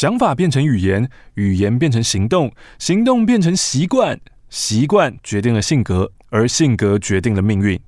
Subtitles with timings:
[0.00, 7.78] 想法变成语言，语言变成行动，行动变成习惯，习惯决定了性格，而性格决定了命运。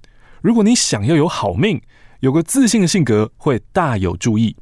[0.43, 1.81] 如果你想要有好命，
[2.21, 4.55] 有个自信的性格会大有助益。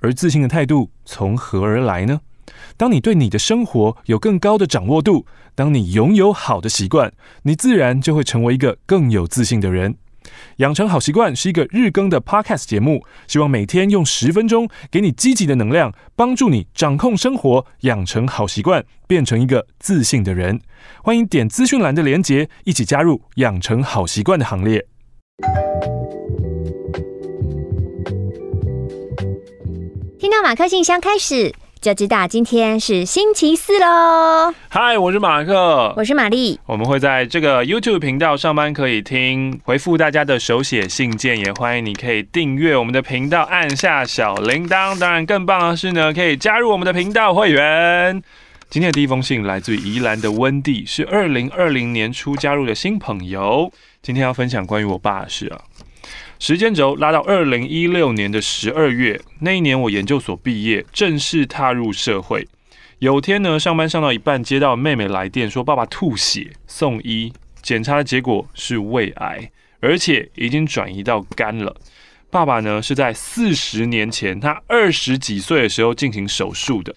[0.00, 2.20] 而自信的态度从何而来呢？
[2.76, 7.10] 当你对你的生活有更高的掌握度，当你拥有好的习惯，
[7.44, 9.96] 你自然就会成为一个更有自信的人。
[10.56, 20.60] 养成好习惯是一个日更的 Podcast 节目，希望每天用十分钟给你积极的能量，帮助你掌控生活，养成好习惯，变成一个自信的人。
[21.02, 24.86] 欢迎点资讯栏的连结，一起加入养成好习惯的行列。
[30.18, 34.52] 听到马克信箱开始，就知道今天是星期四喽。
[34.68, 36.58] 嗨，我是马克，我是玛丽。
[36.66, 44.98] 我们会在这个 YouTube 频道上班可以听，回复大家的手写信件，也欢迎你可以订阅我们的频道，按下小铃铛。
[44.98, 48.20] 当然，更棒的是呢，可以加入我们的频道会员。
[48.68, 53.72] 今天的第一封信来自于宜兰的温蒂，是二零二零年初加入的新朋友。
[54.02, 55.60] 今天要分享关于我爸的事啊。
[56.38, 62.46] 时间轴拉到二零一六年的十二月，那一年我研究所毕业，正式踏入社会。
[63.00, 71.74] 有天呢，上班上到一半，接到妹妹来电说爸爸吐血，送医，检查的结果是胃癌，而且已经转移到肝了。
[72.30, 76.94] 爸爸呢是在四十年前，他二十几岁的时候进行手术的。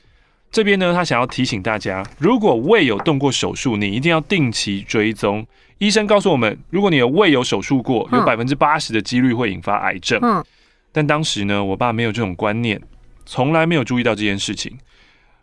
[0.51, 5.47] 这边呢，他想要提醒大家，如果胃有动过手术，你一定要定期追踪。
[5.77, 10.19] 医生告诉我们，如果你的胃有手术过，有百分之八十的几率会引发癌症。
[10.21, 10.43] 嗯。
[10.91, 12.81] 但当时呢，我爸没有这种观念，
[13.25, 14.77] 从来没有注意到这件事情。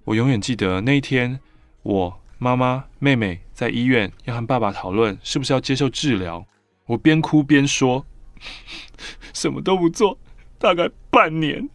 [0.04, 1.40] 我永远记得那一天，
[1.82, 6.44] 我妈妈、妹妹在医院要和爸爸讨论是不是要接受治疗。
[6.84, 8.04] 我边哭边说
[9.32, 10.18] ：“什么都不做，
[10.58, 11.66] 大概半年。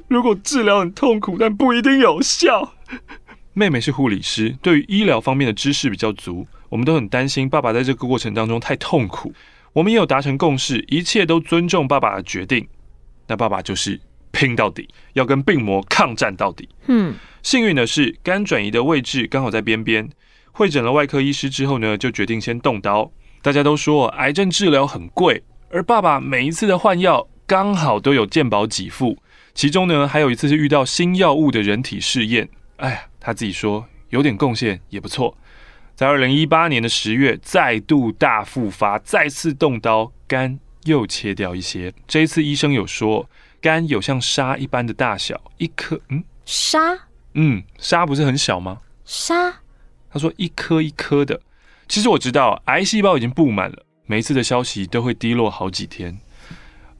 [0.08, 2.74] 如果治疗很痛苦，但不一定有效。”
[3.54, 6.46] 妹妹是护理师，对于医疗方面的知识比较足。
[6.70, 9.32] 我们都很担心爸爸在这个过程当中太痛苦。
[9.74, 12.66] 我们也有达成共识，一切都尊重爸爸的决定。
[13.26, 14.00] 那爸爸就是
[14.30, 16.66] 拼到底，要跟病魔抗战到底。
[16.86, 20.08] 嗯，幸运的是，肝转移的位置刚好在边边。
[20.52, 23.10] 会诊了外科医师之后呢，就决定先动刀。
[23.42, 29.18] 大家都说癌症治疗很贵，而爸爸每一次的换药刚好都有健保给付。
[29.54, 32.48] 其中呢，还有一次是遇到新药物的人体试验。
[32.76, 35.36] 哎呀，他自己说有点贡献也不错。
[35.94, 41.92] 在二零一八年的十月，再度大复发，再次动刀，肝又切掉一些。
[42.08, 43.28] 这一次医生有说，
[43.60, 46.98] 肝有像沙一般的大小，一颗，嗯，沙，
[47.34, 48.80] 嗯，沙不是很小吗？
[49.04, 49.60] 沙，
[50.10, 51.40] 他说一颗一颗的。
[51.86, 56.18] 其实我知道，癌细胞已经布满了，每一次的消息都会低落好几天。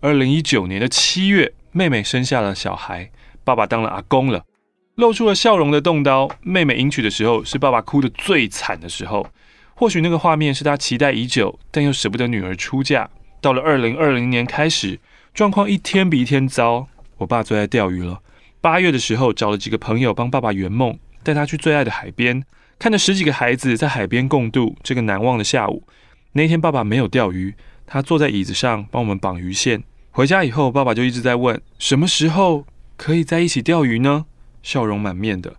[0.00, 3.10] 二零一九年的七月，妹妹生下了小孩，
[3.44, 4.44] 爸爸当了阿公了。
[4.96, 9.26] 露出了笑容的动刀，妹妹迎娶的时候是爸爸哭得最惨的时候。
[9.74, 13.08] 或许那个画面是他期待已久，但又舍不得女儿出嫁。
[13.40, 15.00] 到了二零二零年开始，
[15.32, 16.86] 状况一天比一天糟。
[17.16, 18.20] 我爸最爱钓鱼了。
[18.60, 22.44] 八月的时候，找了几个朋友帮爸爸圆梦，带他去最爱的海边，
[22.78, 25.82] 看着十几个孩子在海边共度这个难忘的下午。
[26.32, 27.54] 那天爸爸没有钓鱼，
[27.86, 29.82] 他坐在椅子上帮我们绑鱼线。
[30.14, 32.66] 回家以后，爸爸就一直在问：什么时候
[32.98, 34.26] 可以在一起钓鱼呢？
[34.62, 35.56] 笑容满面的。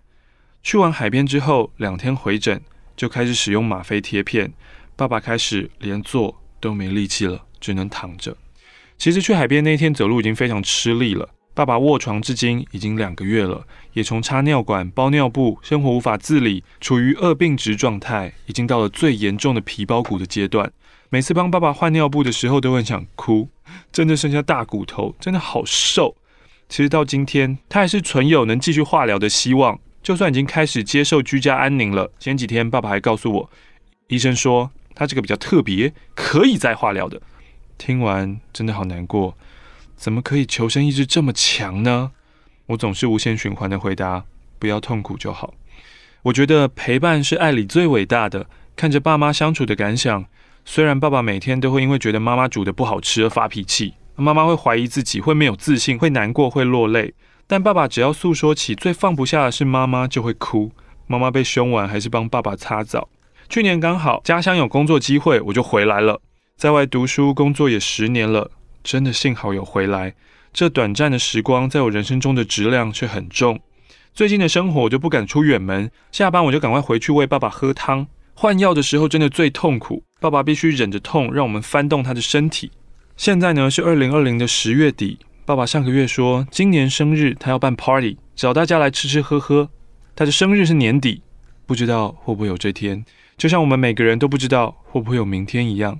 [0.62, 2.62] 去完海边之后，两天回诊
[2.96, 4.52] 就开始使用吗啡贴片。
[4.94, 8.36] 爸爸开始连坐都没力气了，只能躺着。
[8.96, 11.28] 其实去海边那天走路已经非常吃力了。
[11.52, 20.72] 爸爸卧床至今已经两个月了，也从插尿管、包尿布，生活无法自理，处于恶病值状态，已经到了最严重的皮包骨的阶段。
[21.14, 23.48] 每次帮爸爸换尿布的时候，都很想哭，
[23.92, 26.16] 真的剩下大骨头，真的好瘦。
[26.68, 29.78] 其实到今天，他还是存有能继续化疗的希望。
[30.02, 33.50] 就算已经开始接受居家安宁了，前几天爸爸还告诉我，
[34.08, 37.22] 医生说他这个比较特别，可以再化疗的。
[37.78, 39.36] 听完真的好难过，
[39.94, 42.10] 怎么可以求生意志这么强呢？
[42.66, 44.24] 我总是无限循环的回答：
[44.58, 45.54] 不要痛苦就好。
[46.22, 48.48] 我觉得陪伴是爱里最伟大的。
[48.74, 50.24] 看着爸妈相处的感想，
[50.64, 53.94] 虽然爸爸每天都会因为觉得妈妈煮的不好吃而发脾气。
[54.16, 57.14] 妈妈会怀疑自己，会没有自信，会难过，会落泪。
[57.46, 60.70] 但爸爸只要诉说起最放不下的是妈妈，就会哭。
[61.06, 63.08] 妈妈被凶完，还是帮爸爸擦澡。
[63.48, 66.20] 去年刚好家乡有工作机会，我就回来了。
[66.56, 68.50] 在外读书工作也十年了，
[68.82, 70.14] 真的幸好有回来。
[70.52, 73.60] 这短暂的时光，在我人生中的质量却很重。
[74.14, 78.06] 最近的生活我就不敢出远门，下班我就赶快回去喂爸爸喝汤。
[78.34, 82.70] 换药的时候真的最痛苦，爸爸必须忍着痛，让我们翻动他的身体。
[83.16, 89.70] 现在呢是二零二零的十月底，爸爸上个月说今年生日他要办 party，找大家来吃吃喝喝。
[90.16, 91.22] 他的生日是年底，
[91.64, 93.04] 不知道会不会有这天，
[93.36, 95.98] 就像我们每个人都不知道会不会有明天一样。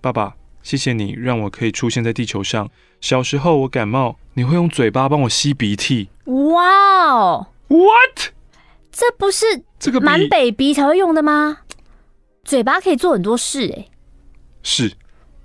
[0.00, 2.70] 爸爸，谢谢你让我可以出现在地球上。
[3.00, 6.08] 小时候我感冒，你会用嘴巴帮我吸鼻涕。
[6.24, 8.32] 哇哦，What？
[8.90, 9.44] 这不是
[9.78, 11.58] 这个满 baby 才会用的吗？
[12.44, 13.90] 嘴巴可以做很多事诶。
[14.62, 14.92] 是，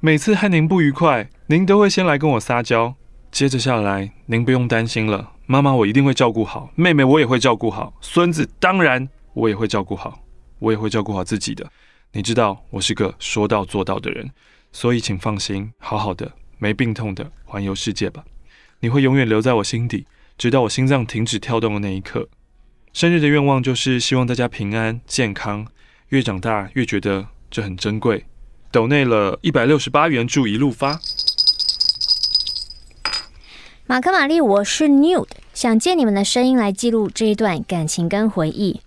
[0.02, 2.96] 每次和您不愉快，您都会先来跟我撒娇。
[3.32, 10.20] 接着下来，您不用担心了，妈妈我一定会照顾好，妹妹我也会照顾好，孙子当然我也会照顾好，
[10.60, 11.66] 我也会照顾好自己的。
[12.12, 14.30] 你知道我是个说到做到的人，
[14.72, 18.26] 所以请放心，好好的，没病痛的环游世界吧。
[18.82, 20.06] 你会永远留在我心底，
[20.38, 22.28] 直到我心脏停止跳动的那一刻。
[22.92, 25.68] 生日的愿望就是希望大家平安健康，
[26.10, 28.26] 越长大越觉得这很珍贵。
[28.72, 31.00] 抖内了一百六十八元，祝一路发。
[33.86, 38.82] 马克、玛丽，我是 Nude，想借你们的声音来记录这一段感情跟回忆。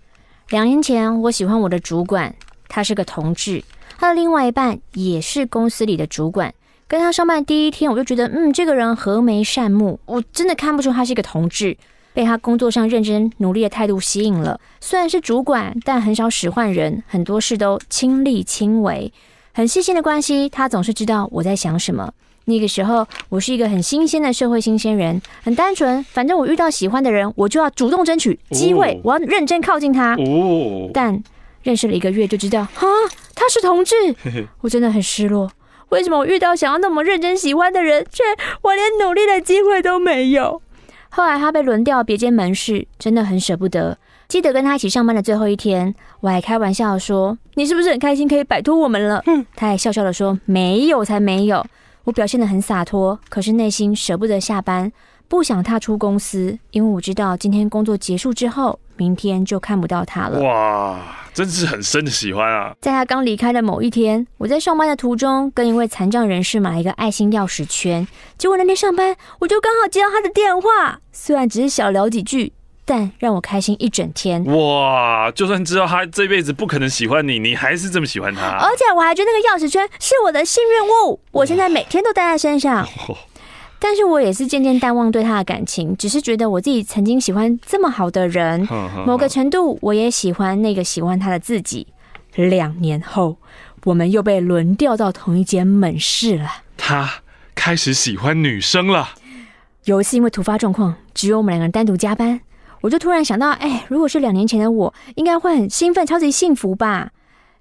[0.49, 2.35] 两年前，我喜欢我的主管，
[2.67, 3.63] 他是个同志，
[3.97, 6.53] 他的另外一半也是公司里的主管。
[6.89, 11.77] 跟他上班第一天，我就觉得，嗯，这个人和眉善目，我真的看不出他是一个同志。
[12.13, 19.11] 被他工作上认真努力的态度吸引了，虽然是主管，但很少使唤人，很多事都亲力亲为，
[19.53, 20.47] 很细心的关系。
[20.47, 22.13] 他总是知道我在想什么。
[22.45, 26.03] 那个时候，我是一个很新鲜的社会新鲜人，很单纯。
[26.03, 30.15] 反正我遇到喜欢的人，我就要主动争取机会，我要认真靠近他。
[30.15, 30.89] 哦。
[30.93, 31.23] 但
[31.61, 32.85] 认识了一个月就知道，哈，
[33.33, 33.95] 他是同志，
[34.59, 35.49] 我真的很失落。
[35.89, 38.23] 为什么我遇到想要那么认真喜欢的人，却
[38.63, 40.61] 我连努力的机会都没有？
[41.15, 43.95] 后来他被轮调别间门市，真的很舍不得。
[44.27, 51.63] 记得跟他一起上班的最后一天，我还开玩笑说：“你是不是很开心可以摆脱我们了？”嗯，他还笑笑的说：“没有，才没有。”
[52.05, 54.91] 我表现得很洒脱，可是内心舍不得下班，
[55.27, 60.41] 不想踏出公司，因为我知道今天工作结束之后，明天就看不到他了。
[60.41, 60.99] 哇，
[61.33, 62.73] 真是很深的喜欢啊！
[62.81, 68.07] 在他刚离开的某一天，我在上班的途中，跟一位残障人士买了一个爱心钥匙圈，
[68.37, 72.53] 结果那天上班，我就刚好接到他的电话，虽然只是小聊几句。
[72.85, 75.31] 但让我开心一整天哇！
[75.31, 78.41] 就算知道他这辈子不可能喜欢你，你还是这么喜欢他。
[78.57, 82.85] 而且我还觉得那个钥匙圈是我的幸运物，我现在每天都戴在身上。
[83.83, 88.65] 但是我也是渐渐淡忘对他的感情，只是觉得我自己曾经喜欢这么好的人，
[89.05, 91.87] 某个程度我也喜欢那个喜欢他的自己。
[92.35, 93.35] 两年后，
[93.83, 96.49] 我们又被轮调到同一间门市了。
[96.77, 97.15] 他
[97.53, 99.09] 开始喜欢女生了。
[99.83, 102.39] 有一次因为突发状况，只有我们两个人单独加班。
[102.79, 107.11] 我就突然想到，哎，如果是两年前的我，应该会很兴奋、超级幸福吧？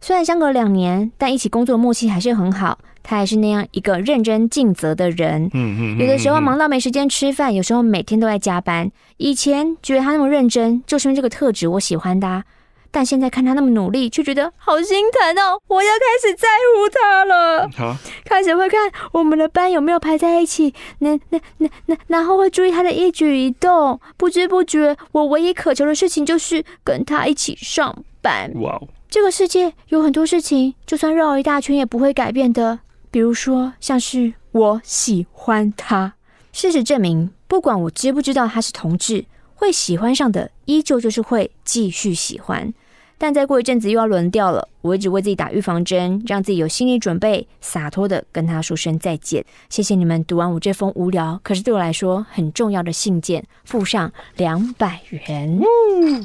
[0.03, 2.77] 虽然相隔两年，但一起工作的默契还是很好。
[3.05, 5.49] 他还是那样一个认真尽责的人。
[5.55, 5.99] 嗯嗯。
[5.99, 8.91] 有的时候忙到没时间吃饭，有时候每天都在加班。
[9.17, 12.45] 以前觉得他那么认真，就是因为这个特质我喜欢他。
[12.91, 15.59] 但现在看他那么努力，却觉得好心疼哦！
[15.69, 23.99] 我要开始在乎他了，好、开始会看我们的班有没有排在一起，那那那那，然后会注意他的一举一动。
[24.17, 28.53] 不知不觉，我唯一渴求的事情就是跟他一起上班。
[28.61, 28.89] 哇哦！
[29.13, 32.79] 这个世界有很多事情，就算绕一大圈也不会改变的。
[33.11, 36.15] 比如说，像是我喜欢他。
[36.51, 42.73] 事实证明，不管我知不知道他是同志，会喜欢上的，依旧就是会继续喜欢。
[43.19, 49.45] 但再过一阵子又要轮掉了，我一直为自己打预防针，让自己有心理准备，洒脱的跟他说声再见。
[49.69, 55.61] 谢谢你们读完我这封无聊，可是对我来说很重要的信件，附上两百元。
[55.61, 56.25] 嗯。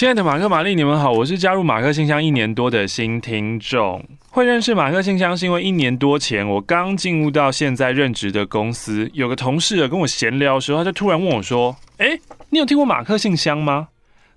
[0.00, 4.02] 亲爱的马克、玛丽，你们好，我是加入马克信箱一年多的新听众。
[4.30, 13.88] 会认识马克信箱是因为一年多前我刚进入到现在任职的公司，有个同事跟我闲聊的时候，他就突然问我说：“哎。”你有听过马克信箱吗？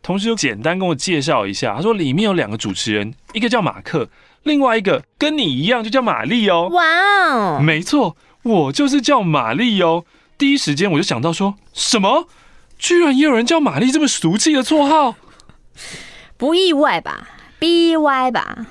[0.02, 1.74] 同事就简单跟我介绍一下。
[1.78, 4.10] 他说里面有两个主持人，一个叫马克，
[4.44, 6.68] 另外一个跟你一样就叫玛丽哦。
[6.74, 6.84] 哇
[7.32, 10.04] 哦，没错，我就是叫玛丽哦。
[10.38, 12.28] 第一时间我就想到说什么，
[12.78, 15.16] 居然也有人叫玛丽这么俗气的绰号，
[16.38, 18.66] 不意外吧？BY 吧？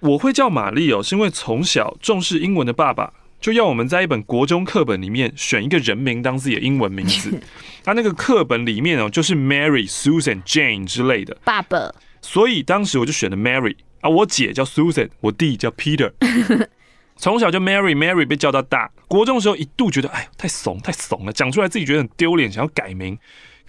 [0.00, 3.12] 我会叫玛丽哦，是因为从小重视英文的爸爸。
[3.40, 7.40] 就要我们在一本国中课本里面选一个人名当自己的英文名字，
[7.82, 11.34] 他那个课本里面哦，就是 Mary、Susan、Jane 之类的。
[11.42, 16.12] 爸爸，所以当时我就选了 Mary 啊，我姐叫 Susan，我弟叫 Peter。
[17.16, 23.18] 从小就 Mary Mary 被叫到大，国中的时候一度觉得哎呦太怂太怂了，讲出来自己觉得很丢脸，想要改名，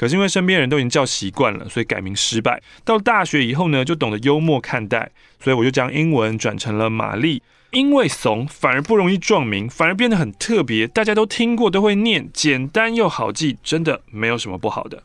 [0.01, 2.60] 可是因为身边人都已经叫习惯了，所以改名失败。
[2.84, 7.43] 到大学以后呢，就懂得幽默看待，所以我就将英文转成了玛丽。
[7.70, 15.03] 因为怂反而不容易撞名，反而变得很特别，大家都听过，都会念，简单又好记，真的没有什么不好的。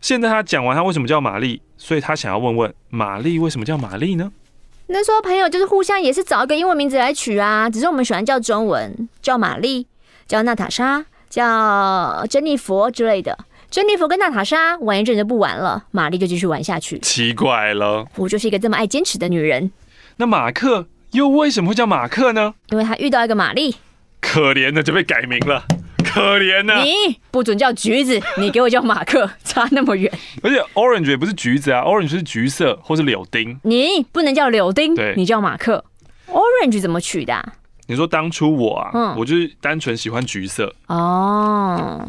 [0.00, 4.30] 现在他讲完他为什么叫玛丽，所以他想要问问玛丽为什么叫玛丽呢？
[4.86, 9.88] 那时候朋友就是互相也是找一个英文名字来取啊，只是我们喜欢叫中文，叫玛丽，
[10.28, 13.36] 叫娜塔莎，叫珍妮佛之类的。
[13.70, 16.98] 珍妮佛跟娜塔莎玩一阵就不玩了，玛丽就继续玩下去。
[17.00, 19.70] 奇怪了，我就是一个这么爱坚持的女人。
[20.16, 22.54] 那马克又为什么会叫马克呢？
[22.70, 23.76] 因为他遇到一个玛丽，
[24.20, 25.64] 可怜的就被改名了。
[26.04, 30.10] 可怜呢，你不准叫橘子，你给我叫马克， 差那么远。
[30.42, 33.58] 而且 orange 也不是橘子啊，orange 是橘色或是柳丁。
[33.64, 35.84] 你不能叫柳丁，对，你叫马克。
[36.28, 37.54] orange 怎么取的啊？
[37.88, 40.72] 你说当初我啊，嗯，我就是单纯喜欢橘色。
[40.86, 42.06] 哦，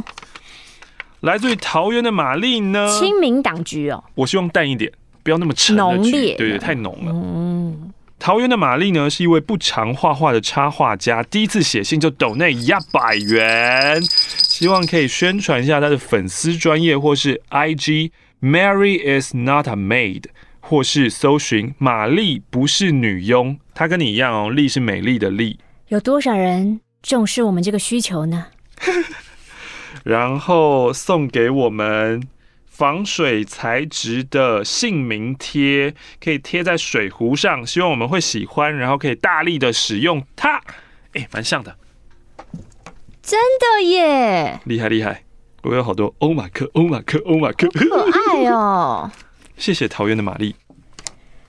[1.22, 2.88] 来自于桃园的玛丽呢？
[3.00, 4.04] 亲民党局哦。
[4.16, 4.92] 我希望淡一点，
[5.24, 7.12] 不要那么沉浓烈，对对，太浓了。
[7.12, 7.92] 嗯。
[8.20, 18.10] 桃园的玛丽呢，是一位不常画画的插画家，第一次写信就抖内一百元，希望可以宣传一下他的粉丝专业或是 IG
[18.42, 20.24] Mary is not a maid，
[20.60, 25.60] 或是搜寻玛丽不是女佣，她跟你一样哦，丽是美丽的丽。
[25.90, 28.48] 有多少人重视我们这个需求呢？
[30.04, 32.28] 然后送给我们。
[32.66, 40.62] 防水材质的姓名贴可以贴在水壶上，希望我们会喜欢，然后可以大力的使用它。
[41.14, 41.76] 哎，蛮像的，
[43.24, 44.60] 真的耶！
[44.66, 45.24] 厉害厉害！
[45.64, 49.10] 我有好多欧马克，欧马克，欧马克，可爱哦！
[49.58, 50.56] 谢谢桃园的玛丽。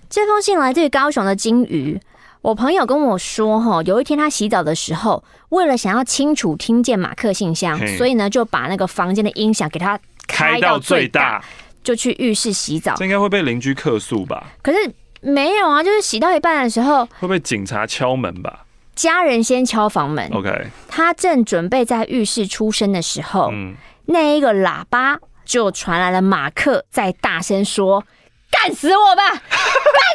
[0.09, 2.01] 这封信来自于高雄的金鱼。
[2.41, 9.99] 我朋友跟我说，哈，有一天他洗澡的时候，为了想要清楚听见马克信箱，所以呢就把那个房间的音响给他。
[10.27, 11.43] 开到最大，
[11.83, 12.95] 就去浴室洗澡。
[12.97, 14.47] 这应该会被邻居客诉吧？
[14.63, 18.67] 可是没有啊，就是洗到一半的时候，会被警察敲门吧？
[18.95, 20.29] 家人先敲房门。
[20.33, 23.75] OK，他正准备在浴室出声的时候，嗯，
[24.07, 28.05] 那一个喇叭就传来了马克在大声说
[28.51, 29.41] ：“干死我吧，干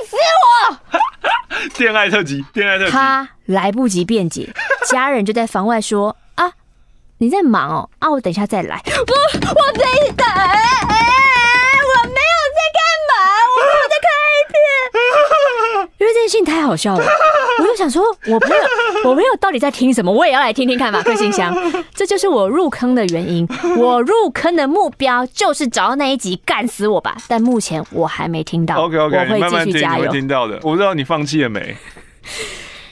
[0.07, 0.77] 死我！”
[1.79, 2.91] 恋爱特辑，恋爱特辑。
[2.91, 4.49] 他来不及辩解，
[4.89, 6.15] 家人就在房外说。
[6.35, 6.51] 啊
[7.19, 8.09] 你在忙哦啊！
[8.11, 8.81] 我等一下再来。
[8.83, 9.85] 不，我在
[10.17, 10.27] 等。
[10.27, 10.51] 哎，
[11.87, 13.13] 我没有在干嘛，
[13.47, 15.92] 我没有在看 A 片。
[16.03, 17.05] 因为这件事情太好笑了，
[17.59, 18.63] 我就想说，我朋友，
[19.05, 20.11] 我朋友到底在听什么？
[20.11, 21.55] 我也要来听听看马克信箱。
[21.95, 23.47] 这就是我入坑的原因。
[23.77, 27.15] 我入坑的目标就是找到那一集干死我吧。
[27.29, 28.75] 但目前我还没听到。
[28.83, 30.11] OK OK，我会继续加油。
[30.11, 31.73] 听到的，我不知道你放弃了没。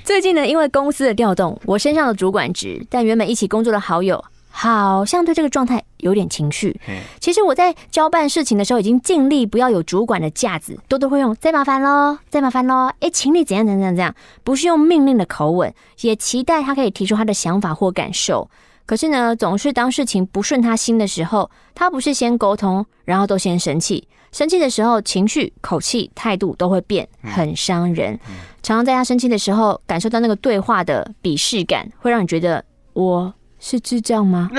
[0.06, 6.80] 最近呢，因为公司的调动，我升上了主管职，但原本一起工作的好友好像对这个状态有点情绪。
[7.20, 18.50] 其实我在交办事情的时候，已经尽力不要有主管的架子，多多会用再麻烦喽，再麻烦喽，哎，请你怎样怎样怎样不是用命令的口吻，也期待他可以提出他的想法或感受。
[18.86, 24.08] 可是呢，总是当事情不顺他心的时候，他不是先沟通，然后都先生气。
[24.34, 28.20] 生气的时候，情绪、口气、态度都会变，很伤人。
[28.64, 34.50] 常常在他生气的时候，感受到那个对话的鄙视感，会让你觉得我是智障吗？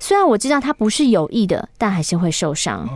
[0.00, 2.86] 虽然我知道他不是有意的，但还是会受伤。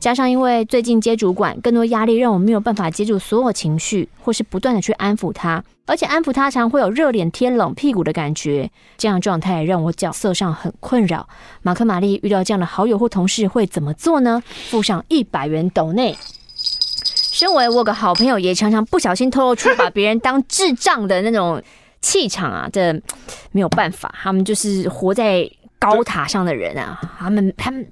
[0.00, 8.68] 加上因为最近接主管，更多压力让我没有办法接住所有情绪，或是不断的去安抚他，而且安抚他常会有热脸贴冷屁股的感觉。
[8.98, 11.28] 这样状态让我角色上很困扰。
[11.62, 14.42] 马克、玛丽遇到这样的好友或同事会怎么做呢？
[14.70, 16.16] 附上一百元斗内。
[16.56, 21.60] 身为我个好朋友，也常常不小心透露出把别人当智障的那种
[22.04, 22.92] 气场啊，这
[23.52, 27.84] 没有办法，他们就是活在高塔上的人啊，他们他们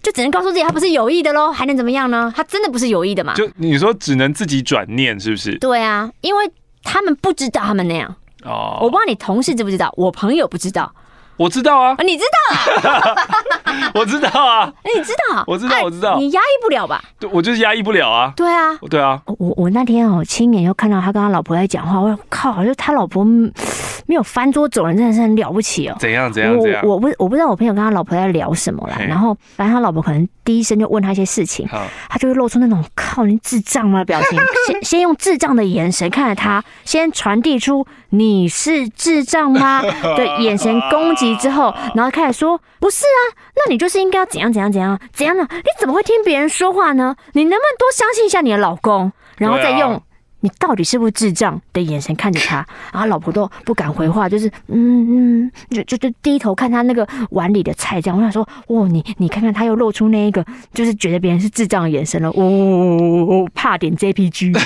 [0.00, 2.32] 就只能告诉自己他不是有意的喽，还能怎么样呢？
[2.36, 3.34] 他真的不是有意的嘛？
[3.34, 5.58] 就你说只能自己转念，是不是？
[5.58, 6.48] 对啊，因为
[6.84, 8.14] 他们不知道他们那样
[8.44, 8.78] 哦。
[8.80, 10.94] 我不知道你同事知不知道，我朋友不知道。
[11.36, 17.02] 我知道啊，你知道啊，我知道啊，你知道，我知道，我知道，你压抑不了吧？
[17.18, 18.32] 对，我就是压抑不了啊。
[18.36, 25.96] 对啊，对啊，我我那天哦，亲眼又看到他跟他老婆在讲话，我靠，就他老婆没有翻桌走人，真的是很了不起哦。
[25.98, 26.82] 怎样怎样怎样？
[26.84, 31.66] 我我不我不知道我朋友跟他老婆在聊什么啦，然后反正他老婆可能第一声就问他一些事情，
[32.08, 39.80] 他就会露出那种靠你智障吗的表情， 先先用智障的眼神看着他，先传递出你是智障吗？
[40.16, 42.10] 的眼神攻击之后，然后。
[42.14, 45.44] 开始说：“不是啊，那你就是应该要怎样怎样怎样怎样呢？
[45.50, 47.16] 你怎么会听别人说话呢？
[47.32, 49.10] 你能不能多相信一下你的老公？
[49.38, 50.00] 然后再用
[50.40, 52.64] 你到底是不是智障的眼神看着他。
[52.94, 58.00] 然后老婆都不敢回话，就是嗯嗯，就就就低头看他那个碗里的菜。
[58.00, 62.30] 这样我想说，哦，你你看看他又露出那一个就是觉得别人是智障的眼神了。
[62.30, 64.56] 呜哦，怕点 JPG。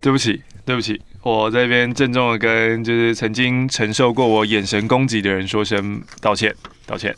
[0.00, 6.54] 对不起，对不起，我这边郑重的跟就是曾经承受过我眼神攻击的人说声道歉，
[6.86, 7.14] 道歉。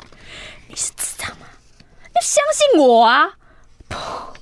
[0.68, 1.46] 你是智障吗？
[2.14, 3.28] 要相信我啊！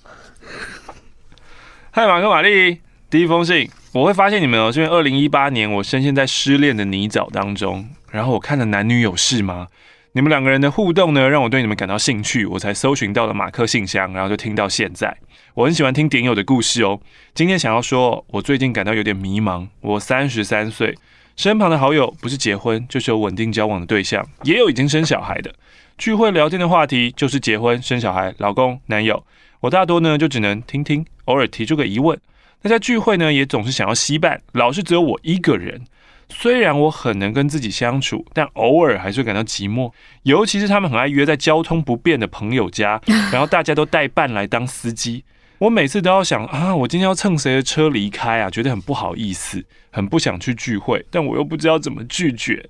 [1.91, 9.67] 嗨，马克玛丽，第一封信，我会发现你们哦，是因为二零一八年我深陷在失恋的泥沼当中，然后我看了男女有事吗？
[10.13, 15.17] 你们两个人的互动呢，让我对你们感到兴趣，我才搜寻到了马克信箱，然后就听到现在。
[15.55, 17.01] 我很喜欢听点友的故事哦。
[17.33, 19.69] 今天想要说，我最近感到有点迷茫。
[19.81, 20.99] 我三十三岁，
[21.37, 25.55] 身旁的好友不是结婚，就是有稳定交往的对象，也有已经生小孩的。
[25.97, 29.25] 聚会聊天的话题就是结婚、生小孩、老公、男友。
[29.61, 32.19] 我大多呢就只能听听，偶尔提出个疑问。
[32.61, 35.83] 大家聚会呢也总是想要携伴，老是只有我一个人。
[36.31, 39.93] 虽然我很能跟自己相处，但偶尔还是会感到寂寞。
[40.23, 43.01] 尤其是他们很爱约在交通不便的朋友家，
[43.33, 45.25] 然后大家都带伴来当司机。
[45.59, 52.67] 我每次都要想啊，我今天要蹭谁的车离开啊，觉得很不好意思，很不想去聚会，但我又不知道怎么拒绝，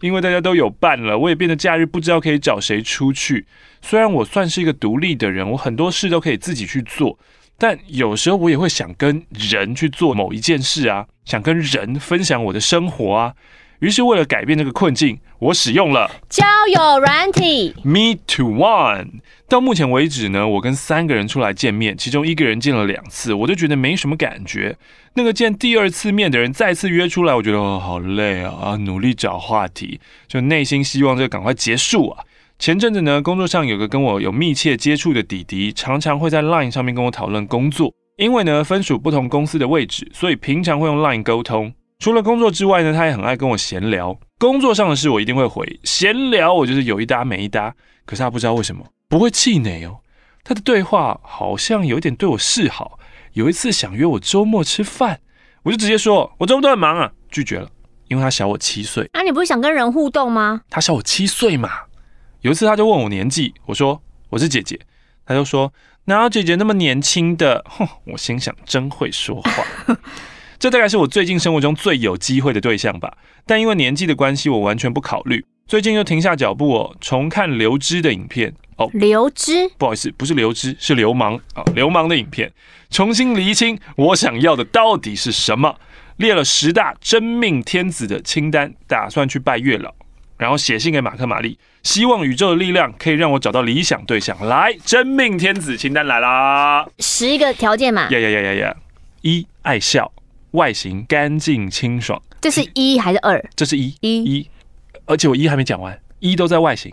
[0.00, 3.46] 因为大家都有伴了，我也变得假日不知道可以找谁出去。
[3.80, 7.18] 虽然我算是一个独立的人，我很多事都可以自己去做，
[7.60, 13.34] 但有时候我也会想跟人去做某一件事啊，想跟人分享我的生活啊。
[13.80, 19.20] 于是为了改变这个困境，我使用了交友软体 Meet to One。
[19.46, 24.76] 到目前为止呢，我跟三个人出来见面，其中一个人见了两次，我就觉得没什么感觉。
[25.14, 32.24] 那个见第二次面的人再次约出来，我觉得哦，好累啊，啊，努力找话题，就内心希望这个赶快结束啊。
[32.60, 37.90] 前阵子呢，工作上有个跟我有密切接触的弟弟，常常会在 Line 上面跟我讨论工作。
[38.18, 41.72] 因为呢，分属不同公司的位置，所以平常会用 Line 沟通。
[42.00, 44.14] 除了工作之外呢，他也很爱跟我闲聊。
[44.38, 47.74] 工作上的事我一定会回，闲聊我就是有一搭没一搭。
[48.04, 48.84] 可是他不知道为什么。
[49.08, 49.96] 不会气馁哦，
[50.44, 52.98] 他的对话好像有点对我示好。
[53.32, 55.18] 有一次想约我周末吃饭，
[55.62, 57.66] 我就直接说我周末都很忙啊，拒绝了，
[58.08, 59.08] 因为他小我七岁。
[59.14, 60.60] 那、啊、你不是想跟人互动吗？
[60.68, 61.70] 他小我七岁嘛。
[62.42, 64.78] 有一次他就问我年纪，我说我是姐姐，
[65.26, 65.72] 他就说
[66.06, 67.62] 哪有姐姐那么年轻的？
[67.68, 69.96] 哼， 我心想真会说话。
[70.58, 75.44] 这大概是我最近生活中最有机会的对象吧，但因为年纪的关系，我完全不考虑。
[75.66, 78.54] 最近又停下脚步哦，重看流之的影片。
[78.76, 82.50] 哦，流之，不好意思，不是流之，是流氓啊，流氓的影片，
[82.88, 85.78] 重新厘清我想要的到底是什么，
[86.16, 89.94] 列了十大真命天子的清单，打算去拜月老，
[90.40, 94.34] 然后写信给马克玛丽，希望宇宙的力量可以让我找到理想对象。
[94.46, 98.76] 来，真命天子清单来啦，十一个条件嘛，呀呀呀呀呀，
[99.20, 100.10] 一爱笑，
[100.52, 102.98] 外形干净清爽，这是一。
[102.98, 103.38] 还是二？
[103.54, 104.22] 这是一，一。
[104.22, 104.50] 一，
[105.04, 106.90] 而且我一还没讲完，一都在外形。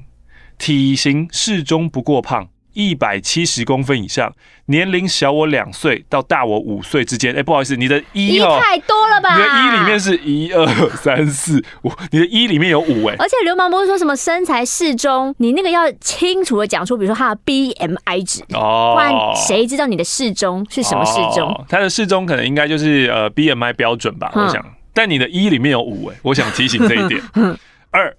[0.57, 4.31] 体型适中不过胖，一百七十公分以上，
[4.67, 7.33] 年龄小我两岁到大我五岁之间。
[7.35, 9.35] 哎，不好意思，你的一、哦、太多了吧？
[9.35, 13.15] 你的一里面是一二三四五，你的一里面有五哎。
[13.17, 21.49] 而且流氓不是说什么身材适中，你那个要清楚的讲出，比如说他的 BMI 值哦，不然谁知道你的适中是什么适中？
[21.49, 24.61] 哦、他的适中可能应该就是呃 BMI 标准吧，我想。
[24.63, 27.19] 嗯、但你的一里面有五哎，我想提醒这一点。
[27.89, 28.15] 二。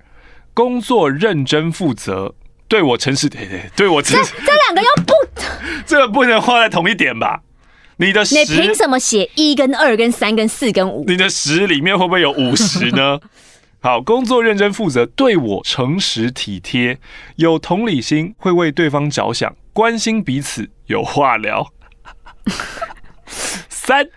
[0.54, 2.34] 工作认真负责，
[2.68, 4.34] 对我诚实，对对，对我诚实。
[4.36, 5.12] 这这两个又不，
[5.86, 7.42] 这个不能画在同一点吧？
[7.96, 11.04] 你的十，你凭什么写一跟二跟三跟四跟五？
[11.08, 13.18] 你的十里面会不会有五十呢？
[13.80, 16.98] 好，工作认真负责，对我诚实体贴，
[17.36, 21.72] 有同理心，会为对方着想，关心彼此，有话聊。
[23.68, 24.08] 三，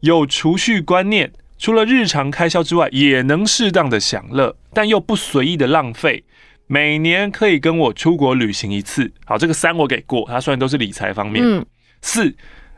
[0.00, 1.32] 有储蓄观念。
[1.58, 6.24] 除了日常开销之外，也能适当的享乐，但又不随意的浪费。
[6.66, 9.12] 每年可以跟我出国旅行一次。
[9.24, 11.44] 好，这个三我给过，他虽然都是理财方面。
[11.44, 11.64] 嗯。
[12.02, 12.34] 四，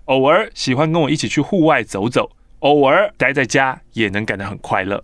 [0.07, 5.03] 偶尔喜欢跟我一起去户外走走，偶尔待在家也能感到很快乐。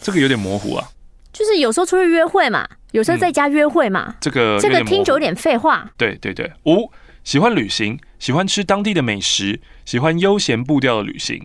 [0.00, 0.88] 这个有点模糊啊。
[1.32, 4.06] 就是有时候出去约会嘛，有时候在家约会嘛。
[4.08, 5.90] 嗯、这个这个听着有点废话。
[5.96, 6.50] 对对对。
[6.64, 6.90] 五，
[7.24, 11.44] 喜欢旅行，喜欢吃当地的美食，喜欢悠闲步调的旅行。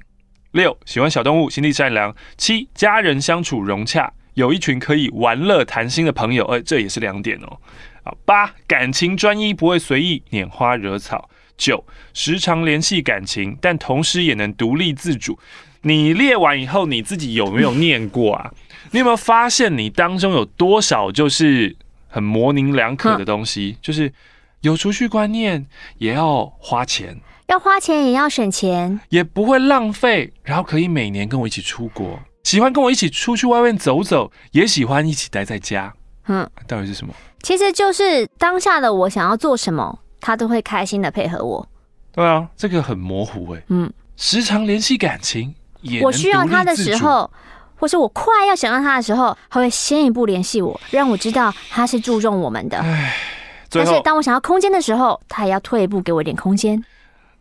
[0.51, 2.15] 六，喜欢小动物，心地善良。
[2.37, 7.57] 七，家人相处融洽，有一群可以玩乐谈心的朋友，哎，这也是两点哦。
[8.03, 11.29] 啊，八，感情专一，不会随意拈花惹草。
[11.57, 15.37] 九，时常联系感情，但同时也能独立自主。
[15.83, 18.51] 你列完以后，你自己有没有念过啊？
[18.91, 21.75] 你有没有发现你当中有多少就是
[22.07, 23.77] 很模棱两可的东西？
[23.81, 24.11] 就是
[24.61, 25.67] 有储蓄观念，
[25.99, 27.15] 也要花钱。
[27.47, 35.93] 要花钱也要省钱，也不会浪费，然后可以每年跟我一起出国，喜欢跟我一起出去外面走走，也喜欢一起待在家。
[36.27, 37.13] 嗯，到底是什么？
[37.41, 41.67] 其实就是当下的我想要做什么，他都会开心的配合我。
[42.13, 43.63] 对啊，这个很模糊哎。
[43.69, 45.53] 嗯，时常联系感情，
[46.03, 47.29] 我需要他的时候，
[47.75, 52.77] 或是我快要想到他的时候，他会先一步联系我，让我知道他是注重我们的。
[52.77, 53.15] 唉，
[53.69, 56.83] 但是当我想要空间的时候，他也要退一步给我一点空间。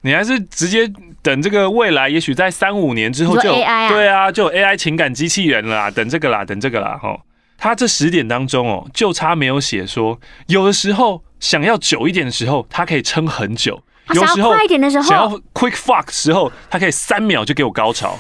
[0.02, 0.90] 你还是直接
[1.22, 7.20] 等这个未来，也许在三五年之后就有 AI 啊，对啊，就有 AI 情感机器人了啦，等这个啦，等这个啦，吼。
[7.62, 13.74] 他这十点当中哦，就差没有写说，有的时候想要久一点的时候，他可以撑很久；
[14.14, 18.18] 有时候快一点的时候，想要 quick fuck 时候，他可以三秒就给我高潮。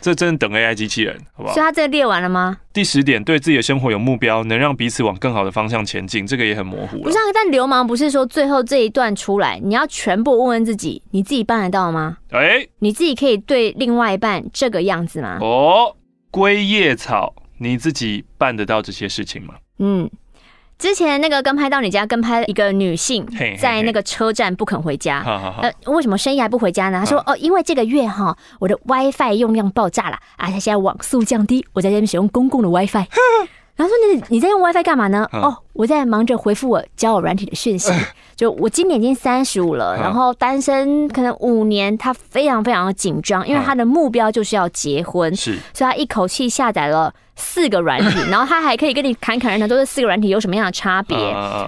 [0.00, 1.54] 这真的等 AI 机器人，好不好？
[1.54, 2.58] 所以他这个列完了吗？
[2.72, 7.00] 第十点，对自己的生活有目标，能让彼此往更好的方向前进，这个也很模糊。
[7.00, 12.18] 不是，但流氓不是说最后这一段出来，你要全部问问自己，你自己办得到吗？
[12.30, 15.38] 哎、欸，你自己可以对另外一半这个样子吗？
[15.40, 15.96] 哦，
[16.30, 19.54] 归叶草，你自己办得到这些事情吗？
[19.78, 20.08] 嗯。
[20.78, 23.26] 之前那个跟拍到你家跟拍一个女性
[23.60, 25.22] 在那个车站不肯回家，
[25.60, 27.00] 呃，为什么深夜还不回家呢？
[27.00, 33.06] 他说哦，因为这个月哈我的 WiFi 用量爆炸了啊，他现在网速降低，我在这边使用公共的 WiFi。
[33.78, 35.26] 然后说你你在用 WiFi 干嘛呢？
[35.32, 37.90] 哦，我在忙着回复我交友软体的讯息。
[38.36, 47.14] 就我今年已经三十五了，然后单身可能五年，他非常非常的紧张，因为他的目标就是要结婚，是，所以他一口气下载了。
[47.40, 51.16] 四个软体， 然后他还可以跟你侃侃而谈，都是四个软体有什么样的差别？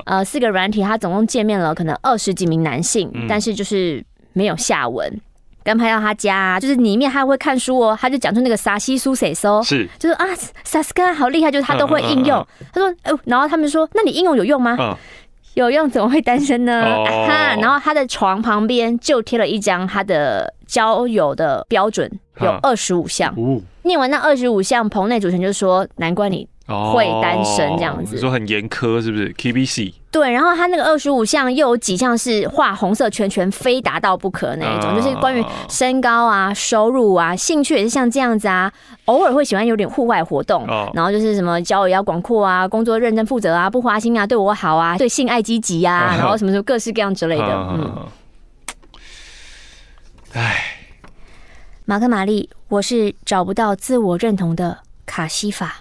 [0.05, 5.09] 呃，四个软体他总共见面了可能二十几名男性，但是就是没有下文。
[5.63, 10.27] 刚拍到他家，就是里面他会看书哦，他就讲出那个萨西苏塞苏，是，就是啊，
[10.65, 12.47] 萨斯卡好厉害，就是他都会应用。
[12.73, 14.97] 他说，哦，然后他们说，那你应用有用吗？
[15.55, 16.83] 有用，怎么会单身呢？
[17.27, 22.09] 哈，然后他的床旁边就贴了一张他的交友的标准，
[22.41, 23.35] 有二十五项。
[23.83, 26.47] 念完那二十五项，棚内主持人就说：“难怪你
[26.93, 38.73] 会单身这样子。”说很严苛是不是？KBC 对，然后他那个二十五项又有几项是画红色圈圈，非达到不可那一种，就是关于身高啊、收入啊、兴趣也是像这样子啊，
[39.05, 47.47] 偶尔会喜欢有点户外活动，然后就是什么交友要广阔啊，工作认真负责啊，不花心啊，对我好啊，对性爱积极啊，然后什么什么各式各样之类的。
[47.71, 48.07] 嗯，
[50.33, 50.57] 唉，
[51.85, 52.51] 马克玛丽。
[52.69, 55.79] 我是找不到自我认同的卡西法。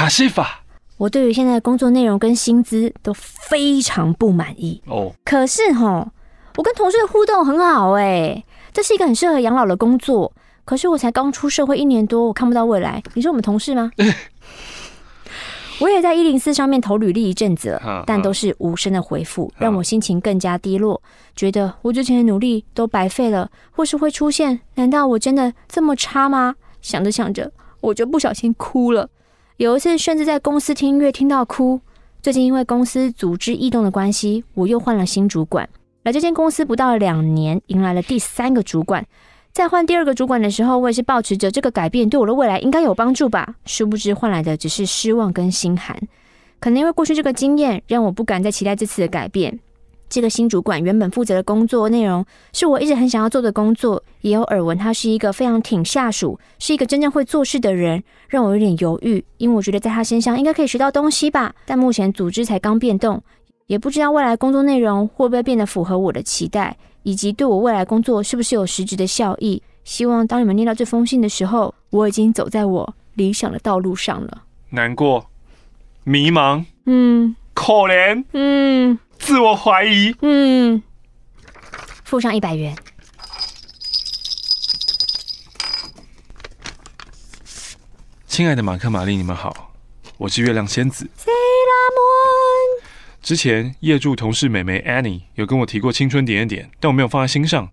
[0.00, 0.62] 卡西法，
[0.96, 4.80] 我对于现在的工作内容跟薪资都非常不满意。
[4.86, 6.10] 哦，可是哈，
[6.56, 10.32] 我跟同事的互动很好哎，这是一个很适合养老的工作。
[10.64, 13.02] 可是我才刚出社会一年多，我看不到未来。
[13.12, 13.92] 你是我们同事吗？
[15.80, 21.02] 我也在一零四上面投履历一阵子了，但都是无声的回复，让我心情更加低落，
[21.36, 26.54] 觉得我之前的努力都白费了，或是会出现，难道我真的这么差吗？
[26.80, 29.06] 想着想着，我就不小心哭了。
[29.60, 31.78] 有一次甚至在公司听音乐听到哭。
[32.22, 35.68] 最近因为公司组织异动的关系，我又换了新主管，
[36.02, 39.04] 来这间公司不到两年，迎来了第三个主管。
[39.52, 43.56] 在换第二个主管的时候，我也是抱持着这个改变对我的未来应该有帮助吧。
[43.66, 45.94] 殊不知换来的只是失望跟心寒。
[46.58, 49.60] 可能因为过去这个经验，让我不敢再期待这次的改变。
[50.10, 59.24] 这个新主管原本负责的工作内容是我一直很想要做的工作，也有耳闻他是一个非常挺下属，是一个真正会做事的人，让我有点犹豫。
[59.38, 61.54] 因为我觉得在他身上应该可以学到东西吧。
[61.64, 63.22] 但目前组织才刚变动，
[63.68, 66.76] 也不知道未来工作内容会不会变得符合我的期待。
[67.02, 69.62] 以及对我未来工作是不是有实质的效益？
[69.84, 74.42] 希望当你们念到这封信的时候，我已经走在我理想的道路上了。
[74.68, 75.24] 难过、
[76.04, 80.82] 迷茫，嗯，可怜，嗯，自我怀疑，嗯，
[82.04, 82.74] 付上一百元。
[88.26, 89.72] 亲爱的马克、玛丽，你们好，
[90.16, 91.08] 我是月亮仙子。
[93.22, 97.70] 之前业主同事美眉 Annie 有跟我提过青春点点点，但我没有放在心上。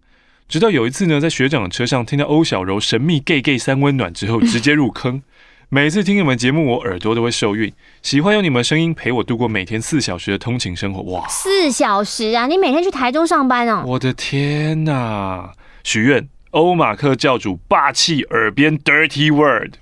[0.48, 5.24] 直到有一次呢，在学长的车上听到欧小柔神秘 gay gay 三温暖之后，直接入坑。
[5.70, 7.74] 每次听你们节目，我耳朵都会受孕。
[8.02, 11.02] 喜欢用你们声音陪我度过每天四小时的通勤生活。
[11.12, 12.48] 哇，四小时啊！
[12.48, 13.84] 你每天去台中上班哦？
[13.86, 15.52] 我的天哪！
[15.84, 19.74] 许愿欧马克教主霸气耳边 dirty word。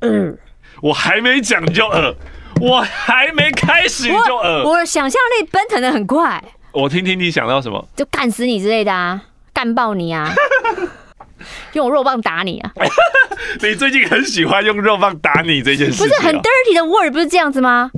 [0.00, 0.36] 嗯，
[0.82, 2.14] 我还没讲你就呃。
[2.58, 6.42] 我还没开始你就呃，我的想象力奔腾的很快。
[6.72, 7.86] 我听听你想到什么？
[7.94, 10.32] 就干死你之类的啊，干爆你啊，
[11.74, 12.72] 用肉棒打你啊。
[13.62, 17.90] 你最近很喜欢用肉棒打你这件事，不是很 dirty 的 word 不是这样子吗？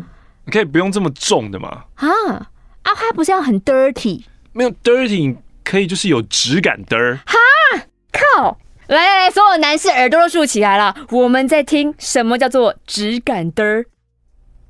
[0.44, 1.84] 你可以不用这么重的嘛。
[1.96, 2.06] 啊，
[2.82, 4.22] 阿花不是要很 dirty？
[4.52, 7.18] 没有 dirty 可以就是有质感的。
[7.26, 7.36] 哈，
[8.12, 8.58] 靠！
[8.86, 13.84] 来来来，所有男士耳朵都竖起来了，我们在听什么叫做质感的。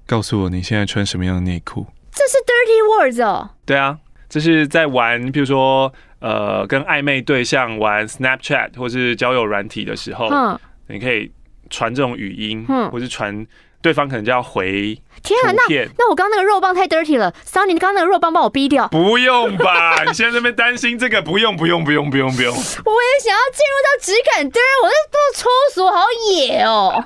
[0.06, 1.86] 告诉我你现在穿什么样的内裤？
[2.10, 3.50] 这是 dirty words 哦。
[3.64, 3.96] 对啊，
[4.28, 11.30] 这是在玩，比如说呃跟暧昧对象玩 Snapchat 或是交友软体的时候，嗯，你可以
[11.70, 13.46] 传这种语音，嗯，或是传
[13.80, 15.00] 对方可能就要回。
[15.20, 18.86] 天啊，那那我刚刚那个肉棒太 dirty 了，Sunny，你刚刚那个肉棒帮我逼掉。
[18.88, 20.02] 不用吧？
[20.06, 21.20] 你现在在那边担心这个？
[21.20, 22.54] 不用，不用，不用，不用，不用。
[22.54, 27.04] 我也想要进入到质感堆，我这都粗俗，好野哦。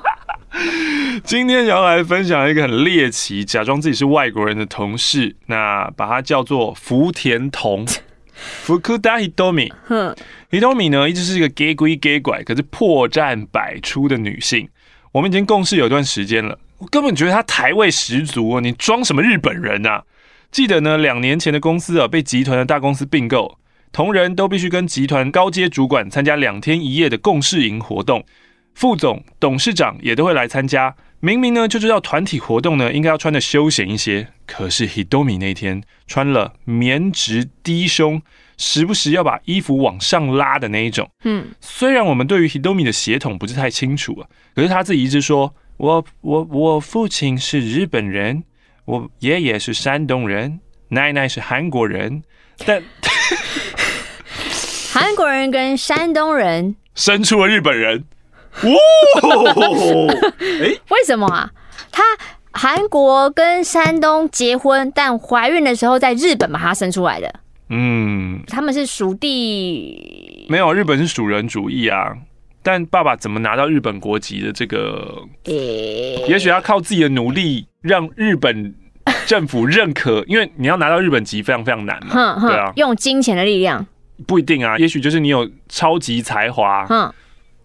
[1.24, 7.86] 今天要来分享一个很猎奇，假装自己是外国人的同事，那把它叫做福田瞳。
[8.62, 10.14] 福库达希多米，哼，
[10.50, 14.68] 希多米呢一直是一个 gay 归 gay 拐，可是破绽百出的女性。
[15.12, 16.58] 我们已经共事有段时间了。
[16.78, 20.04] 我根本觉得她台位十足哦，你装什么日本人啊？
[20.50, 23.58] 记得呢，两年前的公司啊被集团的大公司并购，
[23.92, 28.24] 同仁都必须跟集团高阶主管参加两天一夜的共事营活动，
[28.74, 30.94] 副总、董事长也都会来参加。
[31.24, 38.20] 明明呢就知道团体活动呢应该要穿的休闲一些，可是 Hitomi 那天穿了棉质低胸，
[38.58, 41.08] 时不时要把衣服往上拉的那一种。
[41.22, 45.54] 嗯，虽然我们对于 Hitomi 的血统不是太清楚啊，可是他自己一直说。
[45.78, 48.44] 我我我父亲是日本人，
[48.84, 52.22] 我爷爷是山东人，奶奶是韩国人，
[52.64, 52.80] 但
[54.92, 58.04] 韩国人跟山东人 生出了日本人，
[58.62, 60.14] 哇！
[60.62, 61.50] 哎， 为什么啊？
[61.90, 62.02] 他
[62.52, 67.32] 韩国跟山东结婚，但怀孕的时候在日本把他生出来的。
[67.70, 72.14] 嗯，他们是属地，没有，日本是属人主义啊。
[72.62, 74.52] 但爸爸怎么拿到日本国籍的？
[74.52, 78.74] 这个，也许要靠自己的努力，让日本
[79.26, 80.22] 政府认可。
[80.28, 83.84] 因为你要拿到日本籍非常非常难嘛，对啊，用金钱的力量
[84.28, 84.78] 不一定啊。
[84.78, 87.12] 也许就是你有超级才华，嗯，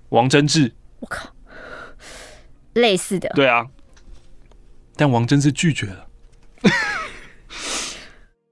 [0.10, 0.71] 王贞治，
[1.07, 1.29] 我靠，
[2.73, 3.65] 类似的，对啊。
[4.95, 6.07] 但王真是拒绝了。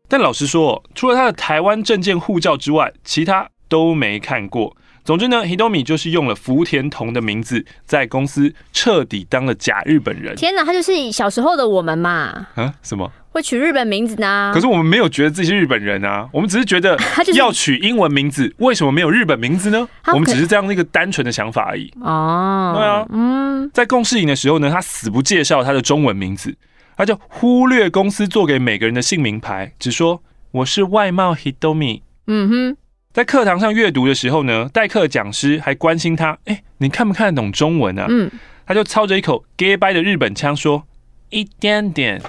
[0.07, 4.77] 但老实说，除了他的台湾证件护照之外，其他都没看过。
[5.03, 10.35] 总之呢，Hidomi 就是用了福田瞳的名字，在公司彻底当了假日本人。
[10.35, 12.47] 天哪，他就是小时候的我们嘛？
[12.55, 12.73] 啊？
[12.81, 13.11] 什么？
[13.35, 14.49] 会取日本名字呢？
[14.53, 16.97] 可是我们没有觉得自己是日本人啊，我们只是觉得
[17.35, 19.85] 要取英文名字，为什么没有日本名字呢？
[20.13, 21.91] 我们只是这样一个单纯的想法而已。
[21.99, 26.55] 哦，对啊，嗯，在共事营的时候呢，他死不介绍他的中文名字，
[26.95, 32.03] 他就忽略公司做给每个人的姓名牌，只说我是外贸 Hitomi。
[32.27, 32.77] 嗯哼。
[33.11, 38.31] 在课堂上阅读的时候呢，代课讲师还关心他：“哎，你看不看得懂中文啊？”嗯，
[38.65, 40.83] 他就操着一口 gay 掰的日本腔说
[41.31, 42.21] ：“一点点。”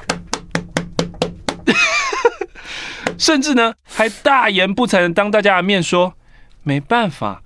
[3.19, 6.15] 甚至呢，还大言不惭的当大家的面说
[6.63, 7.43] ：“没办法，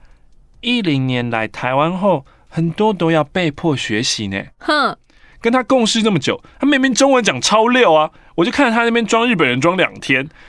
[0.60, 4.96] 一零年来台湾后，很多都要被迫学习呢。”哼，
[5.40, 8.10] 跟他共事这么久，他明明中文讲超溜啊！
[8.36, 10.28] 我就看着他那边装日本人装两天。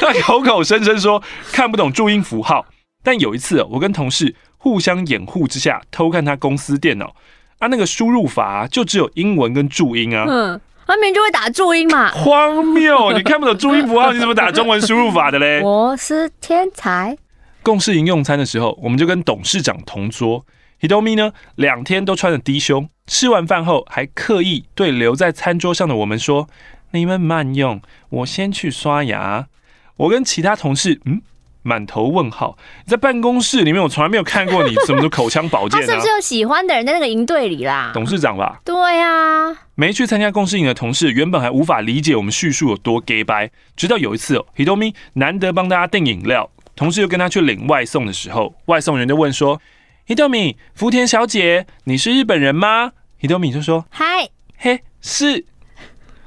[0.00, 2.66] 他口口声声说看不懂注音符号，
[3.02, 7.14] 但有一次我跟同事互相掩护之下偷看他公司电脑，
[7.58, 13.12] 啊，那个输入法啊，就只有英文跟注音啊，嗯，他明明就会打注音嘛，荒谬！
[13.12, 15.60] 你看不懂注音符号，你怎么打中文输入法的嘞？
[15.64, 17.16] 我是天才。
[17.62, 20.44] 共事营用餐的时候，我们就跟董事长同桌
[20.80, 26.48] Hidomi 呢，两天都穿着低胸，吃完饭后还刻意对留在餐桌上的我们说。
[26.90, 29.48] 你们慢用，我先去刷牙。
[29.96, 31.22] 我跟其他同事，嗯，
[31.64, 32.56] 满头问号。
[32.86, 35.82] 在办公室里面，我从来没有看过你什么都口腔保健啊。
[35.84, 37.90] 他是不是有喜欢的人在那个营队里啦？
[37.92, 38.60] 董事长吧？
[38.64, 39.56] 对呀、啊。
[39.74, 43.50] 没去参加共事营的同事，原本还无法理解我们叙述有多 gay 白。
[43.74, 49.60] 直到有一次哦，Hitomi 难得帮大家订饮料，同事又跟他去领外送的时候，外送员就问说
[50.06, 55.44] ：“Hitomi，福田小姐，你是日本人吗？”Hitomi 就说：“嗨，嘿，是。”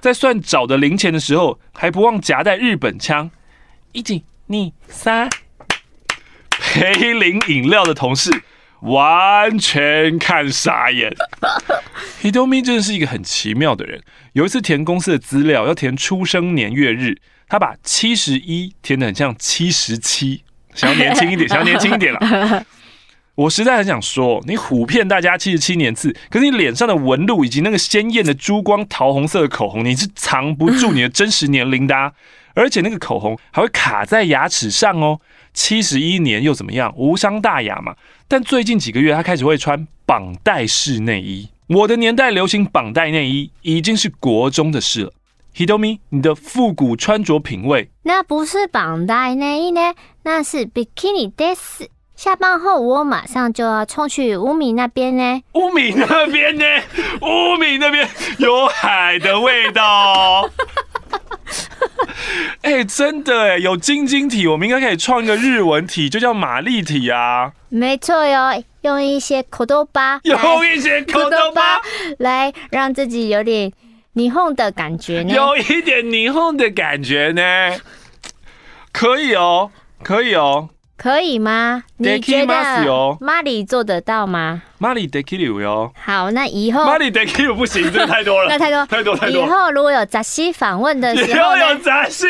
[0.02, 3.32] 在算找的零钱的时候，还不忘夹带日本腔。
[3.93, 4.04] 一、
[4.50, 5.30] 二、三，
[6.50, 8.32] 陪领饮料的同事
[8.80, 11.14] 完全看傻眼。
[12.24, 14.02] Hitomi 真的是一个很奇妙的人。
[14.32, 17.18] 有一次填公司的资料，要填出生年月日，
[17.50, 22.66] 他把七十一填的很像七十七，想要年轻一点， 想要年轻一点了。
[23.36, 32.14] 我实在很想说，你唬骗大家七十七年次，可是你脸上的纹路以及那个鲜艳的珠光桃红色的口红，你是藏不住你的真实年龄的啊。
[32.58, 35.20] 而且那个口红还会卡在牙齿上哦。
[35.54, 36.91] 七十一年又怎么样？
[36.98, 37.96] 无伤大雅嘛。
[38.28, 41.50] 但最近几个月，他开始会穿绑带式内衣。
[41.67, 45.13] 我的年代流行绑带内衣已经是国中的事了。
[45.56, 49.93] Hidomi，你的复古穿着品味，那不是绑带内衣呢，
[50.24, 51.88] 那是 Bikini des。
[52.15, 55.41] 下班后，我马上就要冲去乌米那边呢。
[55.54, 56.65] 乌米那边呢？
[57.22, 58.08] 乌米那边
[58.39, 60.50] 有海的味道。
[62.62, 67.54] 哎、真的哎，有晶晶体，我们应该可以创一个日文体，就叫玛丽体啊。
[67.70, 71.80] 没错哟，用一些口头巴，用一些口头巴
[72.20, 73.72] 来让自己有点
[74.15, 75.34] 霓虹的感觉呢。
[75.34, 77.78] 有一点霓虹的感觉呢，
[78.91, 79.72] 可以哦，
[80.04, 80.70] 可以哦。
[80.98, 81.84] 可以吗？
[81.98, 84.64] 你觉得马里做得到吗？
[84.80, 85.92] 马里得 kill 哟。
[86.04, 88.50] 好，那以后马里得 kill 不行，这太多了。
[88.52, 89.44] 那太多，太多太多。
[89.44, 92.26] 以后如果有杂西访问的时候以后有杂西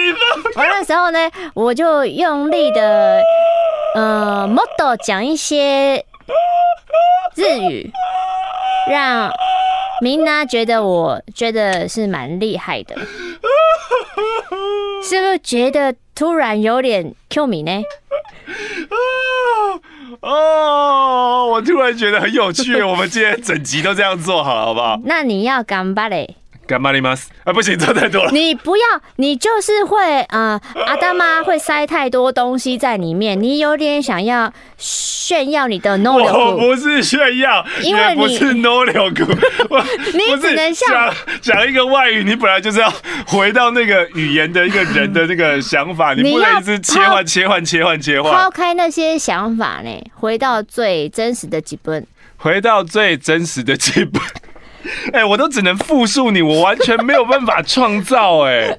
[0.54, 3.22] 访问，的时候呢，我就用力的
[3.96, 6.04] 呃，model 讲一些
[7.36, 7.90] 日语，
[8.92, 9.32] 让
[10.02, 12.96] 明娜觉得我觉得是蛮厉害的。
[15.04, 17.72] 是不是觉得突然有点 Q 米呢？
[20.22, 22.82] 哦， 我突然觉得很有趣。
[22.82, 25.00] 我们今天整集都这样做好了，好不好？
[25.06, 26.36] 那你要干巴嘞？
[26.68, 27.16] 干巴里吗？
[27.46, 28.32] 啊，不行，做太多了。
[28.32, 28.84] 你不要，
[29.16, 36.34] 你就是会呃，阿大妈会塞太多东西在里面，你有点想要炫耀你的 no 流。
[36.34, 39.24] 我不是炫耀，因为不是 no 流股。
[40.14, 42.94] 你只能像讲一个外语，你本来就是要
[43.26, 48.34] 回到那个语言的一个人的那个想法，你不能一直切换、切换、切换、切换。
[48.34, 54.22] 抛开那些想法呢，回到最真实的基本，回到最真实的基本。
[55.12, 58.78] 哎、欸，我都只能复述你，我完全没有办法创造，哎，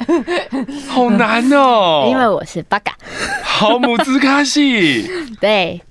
[0.88, 2.08] 好难哦、喔。
[2.11, 2.96] 因为我是八嘎，
[3.42, 5.06] 好姆兹卡西，
[5.40, 5.82] 对，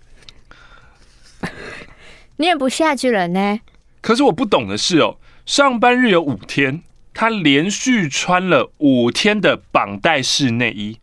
[2.37, 3.59] 念不下去了呢。
[4.01, 6.81] 可是我不懂的是哦，上班日有五天，
[7.13, 10.99] 他连续穿了五天的绑带式内衣，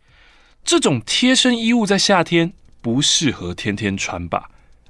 [0.63, 4.49] 这种贴身衣物在夏天不适合天天穿吧？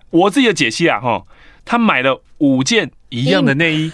[0.10, 1.23] 我自己的解析啊，哈，
[1.65, 3.91] 他买了五件一样的内衣。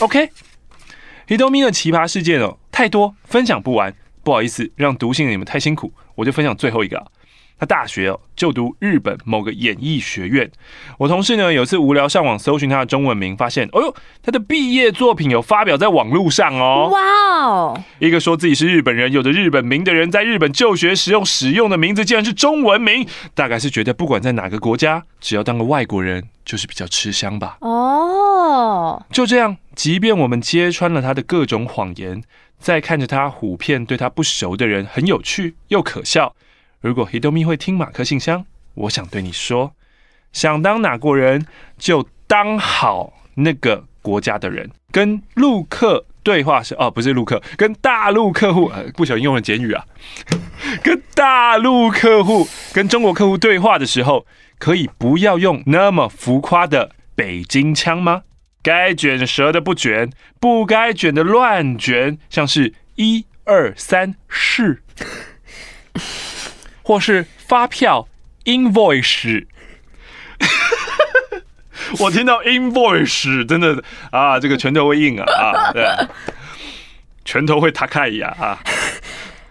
[0.00, 7.12] OK，Hitomi 的奇葩事件哦，太多，分享不完，不好意思，让读信的你们太辛苦，我就分享最后一个。
[7.58, 10.50] 他大学哦，就读日本某个演艺学院。
[10.98, 16.90] 我同事呢，有次无聊上网搜寻他的中文名，发现，哦呦，他的毕业作品有发表在网络上哦。
[16.92, 17.00] 哇
[17.44, 17.84] 哦！
[17.98, 27.58] 一个说自己是日本人，有着日本名的人，在日本就学时用使用的名字竟然是中文名，大概是觉得不管在哪个国家，只要当个外国人就是比较吃香吧。
[27.60, 32.22] 哦，就这样，即便我们揭穿了他的各种谎言，
[32.58, 36.34] 再看着他唬骗对他不熟的人，很有趣又可笑。
[36.84, 38.44] 如果 Hitomi 会听马克信箱，
[38.74, 39.72] 我想对你说：
[40.34, 41.46] 想当哪国人
[41.78, 44.70] 就当好那个国家的人。
[44.92, 49.82] 跟陆客对话是，哦，不是陆客，跟大陆客户，不小心用了简语啊。
[50.84, 54.26] 跟大陆客户、跟中国客户对话的时候，
[54.58, 58.24] 可以不要用那么浮夸的北京腔吗？
[58.62, 64.82] 该卷舌的不卷，不该卷的乱卷，像是一二三四。
[66.84, 68.06] 或是发票
[68.44, 69.46] invoice，
[71.98, 75.82] 我听到 invoice 真的啊，这个拳头会硬啊啊，对，
[77.24, 78.62] 拳头会塌开一样啊。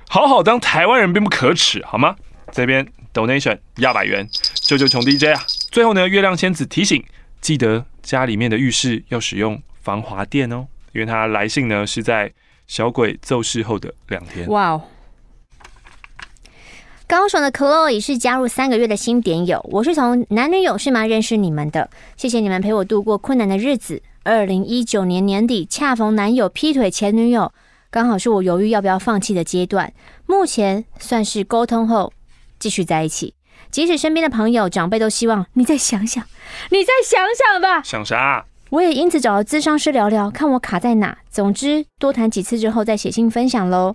[0.08, 2.15] 好好当台湾人并不可耻，好吗？
[2.52, 5.41] 这边 donation 亚百元，救救穷 DJ 啊！
[5.72, 7.04] 最后呢，月亮仙子提醒，
[7.41, 12.32] 记得家里面的浴室要使用防滑垫哦，因为他来信呢是在
[12.67, 14.48] 小鬼奏事后的两天。
[14.50, 14.84] 哇哦。
[17.15, 24.02] 高雄的 Chloe 是加入三个月的新点友，我是从男女友是吗认识你们的，谢谢你们陪我度过困难的日子。
[24.23, 27.54] 二零一九年年底，恰逢男友劈腿前女友，
[27.91, 29.93] 刚好是我犹豫要不要放弃的阶段。
[30.26, 32.12] 目前算是沟通后
[32.58, 33.36] 继续在一起，
[33.69, 36.26] 即使身边的朋友长辈都希望你再想想，
[36.71, 37.84] 你再想想吧。
[37.84, 38.43] 想啥？
[38.71, 41.15] 我也因此找了咨商师聊聊，看我卡在哪。
[41.30, 43.93] 总之，多谈几次之后再写信分享喽。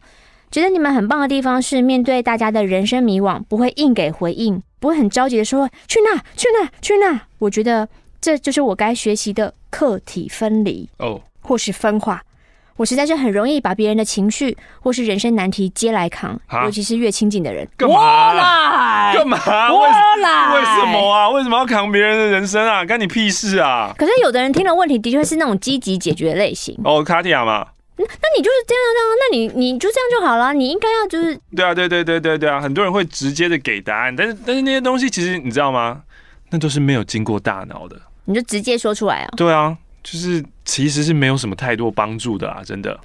[0.50, 7.20] 觉得你们很棒的地方是，面对大家的人生迷惘，不会硬给回应，不会很着急的说去那去那去那。
[7.38, 7.88] 我觉得
[8.20, 12.22] 这就是我该学习的客体分离哦，或是分化。
[12.76, 17.68] 我实在是很容易把别人的情绪或是人生难题接来扛，尤其是越亲近的人。
[17.76, 19.12] 干嘛？
[19.12, 19.36] 干嘛？
[19.72, 19.84] 我
[20.22, 20.54] 来？
[20.54, 21.28] 为什么啊？
[21.30, 22.84] 为什么要扛别人的人生啊？
[22.84, 23.92] 干你屁事啊！
[23.98, 27.66] 可是有的人听了问题，的确是那种积极解决类型哦，卡地亚嘛。
[27.98, 30.54] 那你就是这样这样，那你你就这样就好了。
[30.54, 32.60] 你应该要就是对啊，对对对对对啊！
[32.60, 36.02] 很多人会直接的给答案，但是但是那些东西其实你知道吗？
[36.50, 38.00] 那都是没有经过大脑的。
[38.24, 39.28] 你就直接说出来啊？
[39.36, 42.98] 对啊，就是其实是没有什么太多帮助的啊，真的。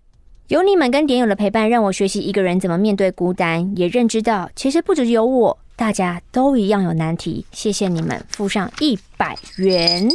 [0.50, 7.46] 有你们跟点友的陪伴，让我学习一个人怎么面对孤单，也认知到其实不只有我，大家都一样有难题。
[7.52, 10.08] 谢谢你们，付上一百元。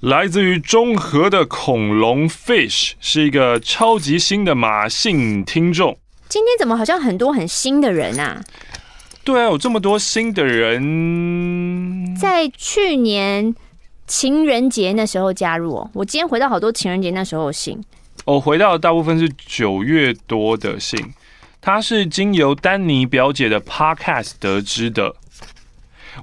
[0.00, 5.98] 来自于中和的恐龙 Fish 是一个超级新的马姓听众。
[6.28, 8.40] 今天怎么好像很多很新的人啊？
[9.24, 13.52] 对啊，有这么多新的人，在去年
[14.06, 15.90] 情人节那时候加入哦。
[15.94, 17.82] 我今天回到好多情人节那时候的信。
[18.24, 21.12] 我回到的大部分是九月多的信，
[21.60, 25.16] 他是经由丹尼表姐的 Podcast 得知的。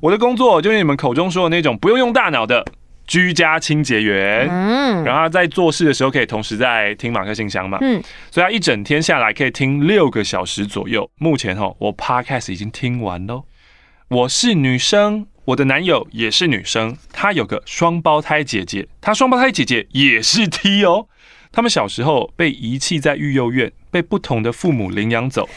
[0.01, 2.65] 我的工作就是你们口中说的那种不用用大脑的。
[3.08, 8.01] 居家清洁员，嗯，然后他在做事的时候可以同时在听马克信箱嘛，嗯，
[8.32, 11.10] 所以他一整天下来可以听六个小时左右。
[11.18, 13.43] 目前哈，我 Podcast 已经听完喽。
[14.08, 21.08] 我是女生，我的男友也是女生，他有个双胞胎姐姐，他双胞胎姐姐也是 T 哦。
[21.51, 25.49] 他们小时候被遗弃在育幼院，被不同的父母领养走。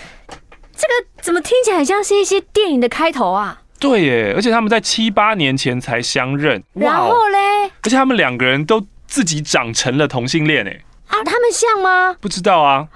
[0.77, 3.63] 这个怎么听起来像是一些电影的开头啊？
[3.79, 12.17] 对耶，而且他们在七八年前才相认，然后嘞，而且他们两个人都自己长成了同性恋哎，啊，他们像吗？
[12.21, 12.89] 不知道啊。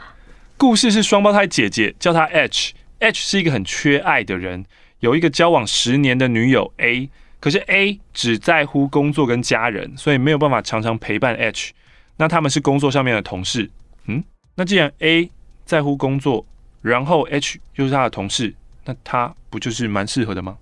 [0.57, 4.65] 故事是双胞胎姐姐叫她 H，H 是一个很缺爱的人，
[5.01, 7.11] 有一个交往十年的女友 A，
[7.41, 11.73] 可是 A 只在乎工作跟家人，所以没有办法常常陪伴 H。
[12.17, 13.69] 那他们是工作上面的同事，
[14.07, 14.23] 嗯，
[14.55, 15.31] 那既然 A
[15.65, 16.45] 在乎工作，
[16.81, 18.55] 然后 H 又是他的同事，
[18.85, 20.57] 那他不就是蛮适合的吗？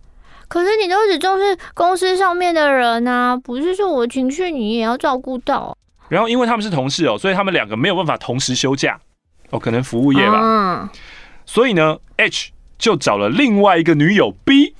[0.50, 5.76] 可是你都只重视公司上面的人啊，不是说我情绪你也要照顾到。
[6.08, 8.98] 然后因为他们是同事哦，所以他们两个没有办法同时休假
[9.50, 10.40] 哦，可能服务业吧。
[10.42, 10.88] 嗯。
[11.46, 14.74] 所以呢，H 就找了另外一个女友 B。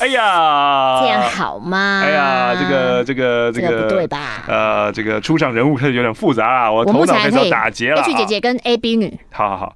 [0.00, 2.00] 哎呀，这样好吗？
[2.04, 4.44] 哎呀，这个这个这个，这个不对吧？
[4.46, 8.00] 呃，这个出场人物开始有点复杂啊，我头脑开始要打结了。
[8.02, 9.18] H 姐姐跟 A B 女。
[9.32, 9.74] 好好好。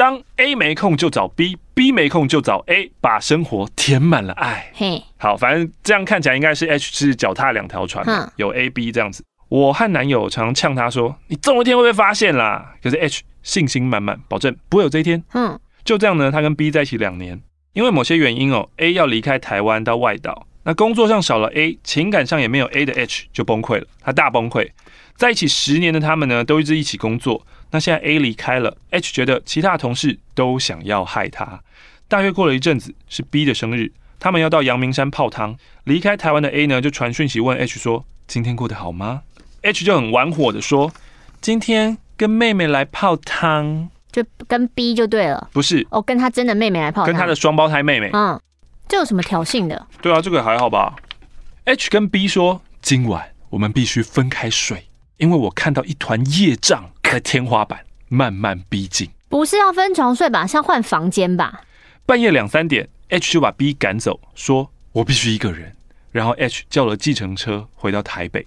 [0.00, 4.72] 当 A 没空就找 B，B 没空就找 A，把生活填满了爱。
[4.72, 9.22] 嘿，好，反正这样看起来应该是 H 是脚踏两条船，有 A、B 这样子。
[9.50, 15.22] 我和男友常常呛他说：“你总有一天会被发现啦。”可是 H 信心满满，保证不会有这一天。
[15.34, 17.38] 嗯，就这样呢，他跟 B 在一起两年，
[17.74, 24.70] 因为某些原因哦，A 要离开台湾到外岛，那工作上少了 A，情感上也没有 A 的 H 就崩溃了，他大崩溃。
[25.16, 27.46] 在一起十年的他们呢，都一直一起工作。
[27.72, 31.60] 那现在 A 离开了，H 觉得其他同事都想要害他。
[32.08, 35.56] 大约过了一阵子，是 B 的生日，他们要到阳明山泡汤。
[35.84, 39.22] 离开台湾的 A 呢，就传讯息问 H 说：“今天过得好吗
[39.62, 40.92] ？”H 就很玩火的说
[41.40, 48.10] ：“今天跟妹妹来泡汤，就跟 B 就对了。”不是哦，跟他真的妹妹来泡汤，跟他的双胞胎妹妹。
[48.12, 48.40] 嗯，
[48.88, 49.86] 这有什么挑衅的？
[50.02, 50.96] 对啊，这个还好吧。
[51.66, 60.46] H 跟 B 说：“今晚我们必须分开睡，因为我看到一团业障。”在天花板慢慢逼近，不是要分床睡吧？
[60.46, 61.62] 是要换房间吧？
[62.06, 65.74] 半夜两三点，H 就把 B 赶走，说我必须一个人。
[66.12, 68.46] 然后 H 叫了计程车回到台北。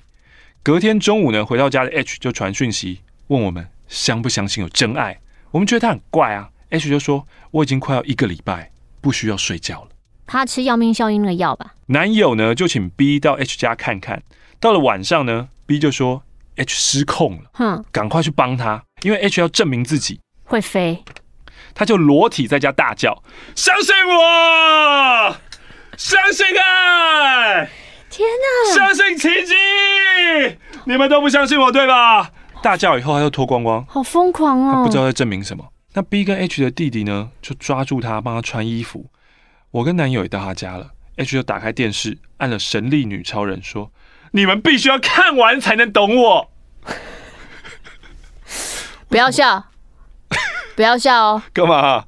[0.63, 5.19] 隔天中午呢，回到家的 H 就传讯息问我们相不相信有真爱。
[5.51, 6.49] 我们觉得他很怪啊。
[6.69, 9.89] H 就说我已经快要一个礼拜不需要睡觉了。
[10.25, 11.75] 他吃要命效应的药吧？
[11.87, 14.23] 男友呢就请 B 到 H 家看看。
[14.61, 16.23] 到了晚上呢，B 就说。
[16.55, 21.03] H 失控了，哼，赶快去帮他，因为 H 要证明自己会飞，
[21.73, 23.23] 他就裸体在家大叫
[23.55, 25.35] ：“相信我，
[25.97, 27.69] 相信爱，
[28.09, 29.55] 天哪，相信奇迹！
[30.85, 32.29] 你们都不相信我，对吧？”
[32.61, 34.71] 大叫以后，他就脱光光，好疯狂哦！
[34.75, 35.67] 他不知道在证明什么。
[35.93, 39.07] 那 B 跟 H 的弟弟呢，就抓住他，帮他穿衣服。
[39.71, 43.91] 我跟男友也到他家了，H 就打开电视，按了《神力女超人》，说。
[44.35, 46.49] 你们必须要看完才能懂我。
[49.07, 49.65] 不要笑，
[50.75, 51.43] 不要笑哦。
[51.53, 52.05] 干嘛？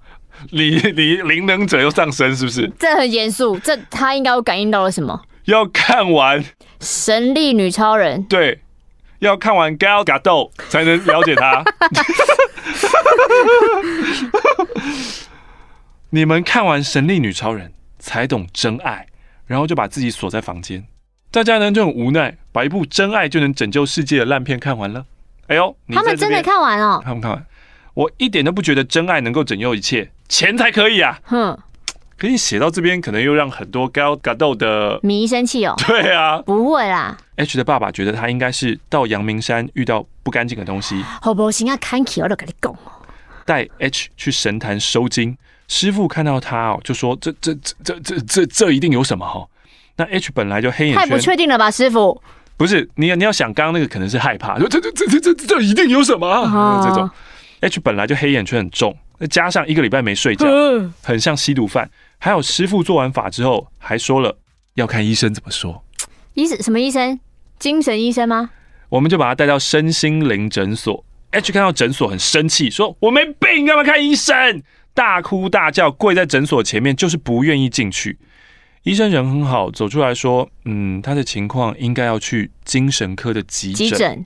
[0.51, 2.69] 你你灵能者又上身是不是？
[2.80, 5.21] 这很严肃，这他应该会感应到了什么？
[5.45, 6.43] 要看完
[6.82, 8.23] 神力女超人。
[8.23, 8.61] 对，
[9.19, 11.63] 要看完 Gal Gadot 才能了解他。
[16.09, 19.05] 你们看完神力女超人才懂真爱，
[19.45, 20.88] 然后就把自己锁在房间。
[21.32, 25.05] 大家呢就很无奈，把一部真爱就能拯救世界的烂片看完了。
[25.47, 27.01] 哎呦，他们真的看完哦？
[27.03, 27.45] 他们看完，
[27.93, 31.19] 我一点都不觉得真爱能够拯救一切，钱才可以啊。
[31.23, 31.57] 哼，
[32.17, 35.76] 可以写到这边，可能又让很多 Gal Gadot 的迷生气哦。
[35.86, 37.17] 对啊，不会啦。
[37.36, 41.03] H 的爸爸觉得他应该是到阳明山遇到不干净的东西。
[41.21, 42.78] 好不行啊，看起我都跟你讲哦。
[43.45, 49.45] 带 H 去神坛收金，师傅看到他哦，就说这这这这这这这一定有什么哈。
[49.97, 52.21] 那 H 本来就黑眼圈，太不确定了吧，师傅？
[52.57, 57.09] 不是，你你要想，刚刚那个可能是害怕，说这这这这这这一定有什么、啊、这种。
[57.61, 60.47] H 本来就黑眼圈很重，再加上一个礼拜没睡觉，
[61.01, 61.89] 很像吸毒犯。
[62.17, 64.37] 还有师傅做完法之后，还说了
[64.75, 65.83] 要看医生怎么说。
[66.33, 67.19] 医生什么医生？
[67.57, 68.49] 精神医生吗？
[68.89, 71.03] 我们就把他带到身心灵诊所。
[71.31, 74.61] H 看到诊所很生气，说：“我没病，干嘛看医生？”
[74.93, 78.17] 大哭大叫，跪在诊所前面，就是不愿意进去。
[78.86, 83.89] 医生人很好，走出来说：“嗯，他的情况应该要去精神科的急诊。
[83.89, 84.25] 急诊”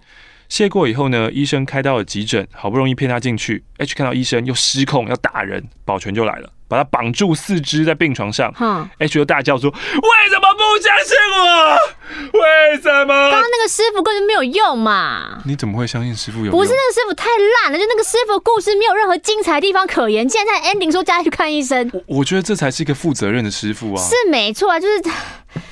[0.49, 3.64] 谢过以后呢，医生开到了急诊，好不容易骗他进去。
[3.78, 6.51] H 看到医生又失控要打人，保全就来了。
[6.70, 12.39] 把他绑住四肢在病床上，嗯，H 就大叫说：“为什么不相信我？
[12.39, 13.13] 为什么？
[13.32, 15.41] 刚刚那个师傅根本没有用嘛！
[15.45, 16.51] 你怎么会相信师傅有用？
[16.51, 17.26] 不是那个师傅太
[17.63, 20.30] 烂了，就那个师傅故事没有任何精彩的地方可言。
[20.30, 24.01] 现在 ending 说叫他去看医生，我我觉得这才是一个负责任的师傅啊！
[24.03, 25.03] 是没错啊，就是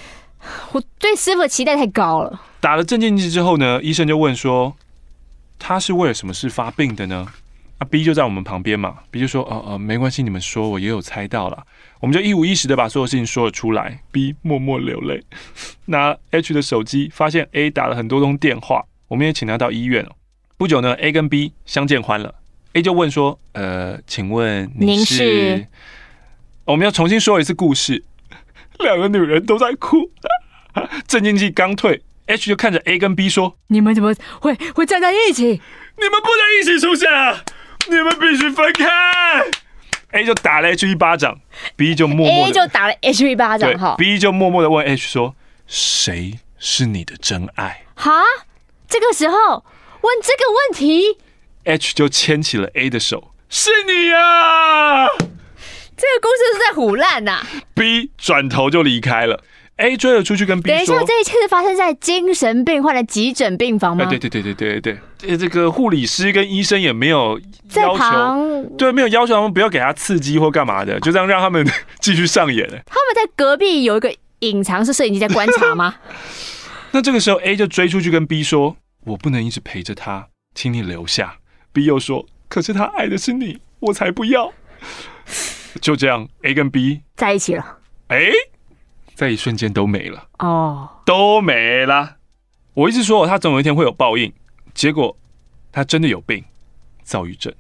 [0.73, 2.41] 我对师傅的期待太高了。
[2.59, 4.75] 打了镇静剂之后呢，医生就问说
[5.59, 7.27] ：“他是为了什么事发病的呢？”
[7.79, 11.63] 啊，B 就在我们旁边嘛，B 就说：“哦哦，没关系，你们说，我也有猜到了。”
[12.01, 14.01] 我们就一五一十的把所有事情说了出来。
[14.11, 15.23] B 默默流泪，
[15.85, 20.11] 拿 H 的手机，发现 A 打了很多通电话，我们也请他到医院了。
[20.57, 22.33] 不久呢，A 跟 B 相见欢了
[22.73, 25.67] ，A 就问说：“呃，请问你是？”是
[26.65, 28.03] 我们要重新说一次故事，
[28.79, 30.11] 两个女人都在哭，
[31.07, 35.43] 镇静剂刚退，H 就看着 A 跟 B 说：“你们怎么会会站在一起？
[35.45, 37.43] 你们不能一起出现啊！”
[37.89, 38.85] 你们必须分开。
[40.11, 41.39] A 就打了 H 一巴掌
[41.75, 43.95] ，B 就默默 A 就打了 H 一巴掌，哈。
[43.97, 45.35] B 就默默的问 H 说
[45.67, 48.23] ：“谁是你的真爱？”哈，
[48.87, 51.17] 这个时候问这个问题
[51.65, 55.07] ，H 就牵起了 A 的手：“是你啊！”
[55.97, 57.45] 这个故事是在胡乱呐。
[57.73, 59.43] B 转头就离开了。
[59.77, 67.39] A 追了出去跟 B 说：“等一下，这一切是发生在精神病患的急诊病房吗？”对对对对对对对，这个护理师跟医生也没有
[67.75, 71.65] 要求，对，没有要求他们不要给他刺激或干嘛的，就这样让他们
[71.99, 72.67] 继续上演。
[72.67, 75.95] 他们在隔壁有一个隐藏式摄影机在观察吗？
[76.91, 81.37] 那这个时候 A 就追出去跟 B 说：“我不能一直陪着他，请你留下。
[81.73, 84.53] ”B 又说：“可是他爱的是你，我才不要。”
[85.81, 87.79] 就这样，A 跟 B 在一起了。
[88.07, 88.31] 哎。
[89.15, 91.03] 在一瞬间都没了哦，oh.
[91.03, 92.17] 都没了。
[92.75, 94.31] 我一直说他总有一天会有报应，
[94.77, 95.17] 结果
[95.71, 96.43] 他真的有病，
[97.03, 97.51] 躁郁症。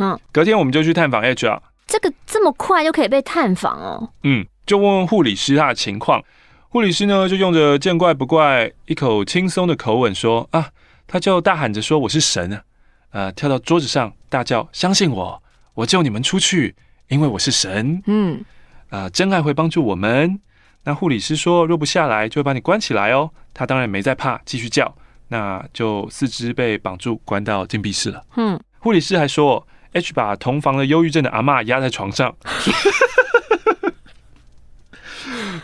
[0.00, 1.60] 嗯，隔天我们就去探访 HR，。
[1.86, 4.10] 这个这么快就可以被探访哦？
[4.24, 6.20] 嗯，就问问护理师他的情况。
[6.68, 10.68] 护理师呢就用着见怪不怪、一口轻松的口吻说啊，
[11.06, 12.64] 他就大喊着说我是神啊，
[13.12, 15.40] 呃，跳到桌子上大叫相信我，
[15.74, 16.74] 我救你们出去，
[17.06, 18.02] 因为我是神。
[18.06, 18.44] 嗯，
[18.88, 20.40] 啊、呃，真爱会帮助我们。
[20.82, 23.30] 那护理师说，若不下来，就会把你关起来哦。
[23.54, 24.92] 他当然没在怕，继续叫，
[25.28, 28.22] 那就四肢被绑住，关到禁闭室了。
[28.36, 32.36] 嗯，护理师还说，H 把同房的忧郁症的阿嬷压在床上。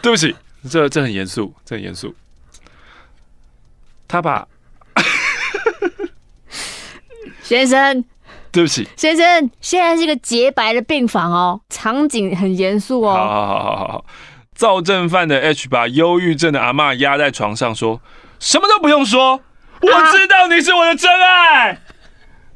[0.02, 0.34] 对不起，
[0.70, 2.14] 这这很严肃，这很严肃。
[4.08, 4.46] 他把
[7.42, 8.04] 先生，
[8.50, 13.12] 对不起，先生，现在是一个洁白的病房哦，场景很严肃哦。
[13.12, 14.06] 好好好好好好。
[14.54, 18.00] 躁症犯的 H 把忧郁症的阿嬷压在床上，说
[18.40, 19.40] ：“什么都不用说，
[19.80, 21.80] 我知道你是我的真爱，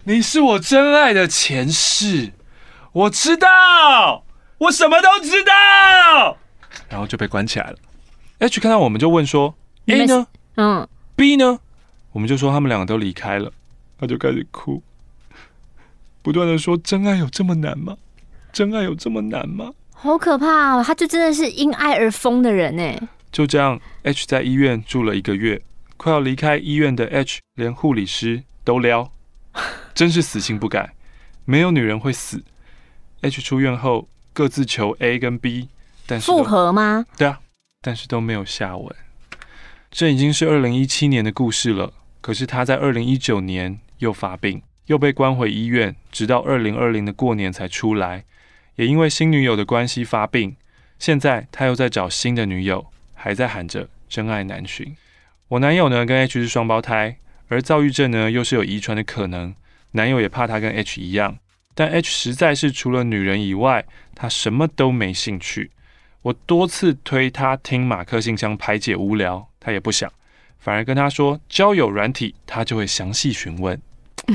[0.05, 2.33] 你是我真爱的前世，
[2.93, 4.25] 我知道，
[4.59, 6.39] 我什么都知道。”
[6.91, 7.77] 然后就被关起来了。
[8.39, 9.55] H 看到我们就问说
[9.87, 10.27] ：“A 呢？
[10.57, 11.59] 嗯，B 呢？”
[12.13, 13.51] 我们就说他们两个都离开了。
[13.99, 14.83] 他就开始哭，
[16.21, 17.97] 不断的说：“真爱有这么难吗？
[18.53, 20.85] 真爱有这么难吗？”好可怕哦！
[20.85, 23.09] 他就真的是因爱而疯的人呢。
[23.33, 25.63] 就这样，H 在医院住了一个月，
[26.05, 29.11] 快要离开医院的 H 连护理师都撩，
[29.95, 30.93] 真是死性不改。
[31.47, 32.45] 没有女人会死。
[33.23, 35.71] H 出院后各自求 A 跟 B，
[36.07, 37.07] 但是复合吗？
[37.17, 37.41] 对啊，
[37.81, 38.95] 但是都没有下文。
[39.91, 41.95] 这已经是二零一七年的故事了。
[42.21, 48.27] 可是他在二零一九年又发病，又被关回医院，直到二零二零的过年才出来。
[48.75, 50.55] 也因为新女友的关系发病，
[50.99, 54.95] 现在他又在找新的女友，还在喊着真爱难寻。
[55.49, 57.19] 我男友呢跟 H 是双胞胎，
[57.49, 59.55] 而躁郁症呢又是有遗传的可能。
[59.93, 61.39] 男友也怕他跟 H 一样，
[61.75, 63.85] 但 H 实在是除了女人以外，
[64.15, 65.71] 他什么都没兴趣。
[66.23, 70.11] 我多次推他听马克信箱排解无聊，他也不想，
[70.59, 73.81] 反而跟他说交友软体，他就会详细询问。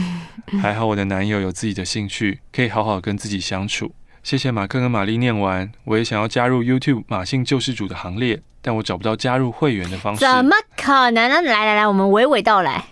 [0.62, 3.92] 还好我的男友有自己的兴趣，可以好好跟自己相处。
[4.24, 10.20] 谢谢马克跟玛丽念完，我也想要加入 YouTube 马信救世主的行列，但我找不到加入会员的方式。
[10.20, 11.42] 怎么可能呢？
[11.42, 12.84] 来来来，我们娓娓道来。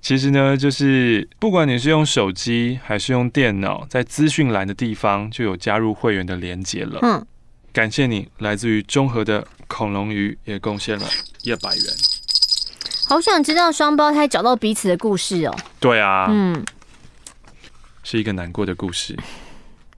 [0.00, 6.98] 其实呢，就是不管你是用手机还是用电脑，在资讯栏的地方就有加入会员的连接了。
[7.02, 7.26] 嗯，
[7.72, 11.06] 感谢你，来自于中和的恐龙鱼也贡献了
[11.42, 11.84] 一百元。
[13.08, 15.54] 好想知道双胞胎找到彼此的故事哦。
[15.80, 16.64] 对啊，嗯，
[18.02, 19.18] 是一个难过的故事，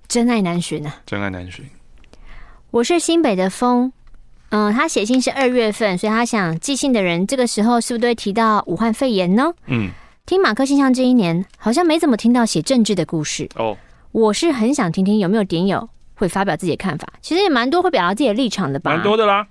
[0.09, 1.65] 真爱难寻啊，真爱难寻。
[2.71, 3.93] 我是新北的风，
[4.51, 9.53] 嗯，他写信是二月份，所以他想寄信的人这个时候是不是都会提到武汉肺炎呢？
[9.67, 9.91] 嗯，
[10.25, 13.77] 听马克信箱这一年，好像没怎么听到写政治的故事哦。
[14.13, 19.47] 我是很想听听有没有点友会发表自己的看法，其实也蛮多会表达自己的立场的吧，蛮多的啦。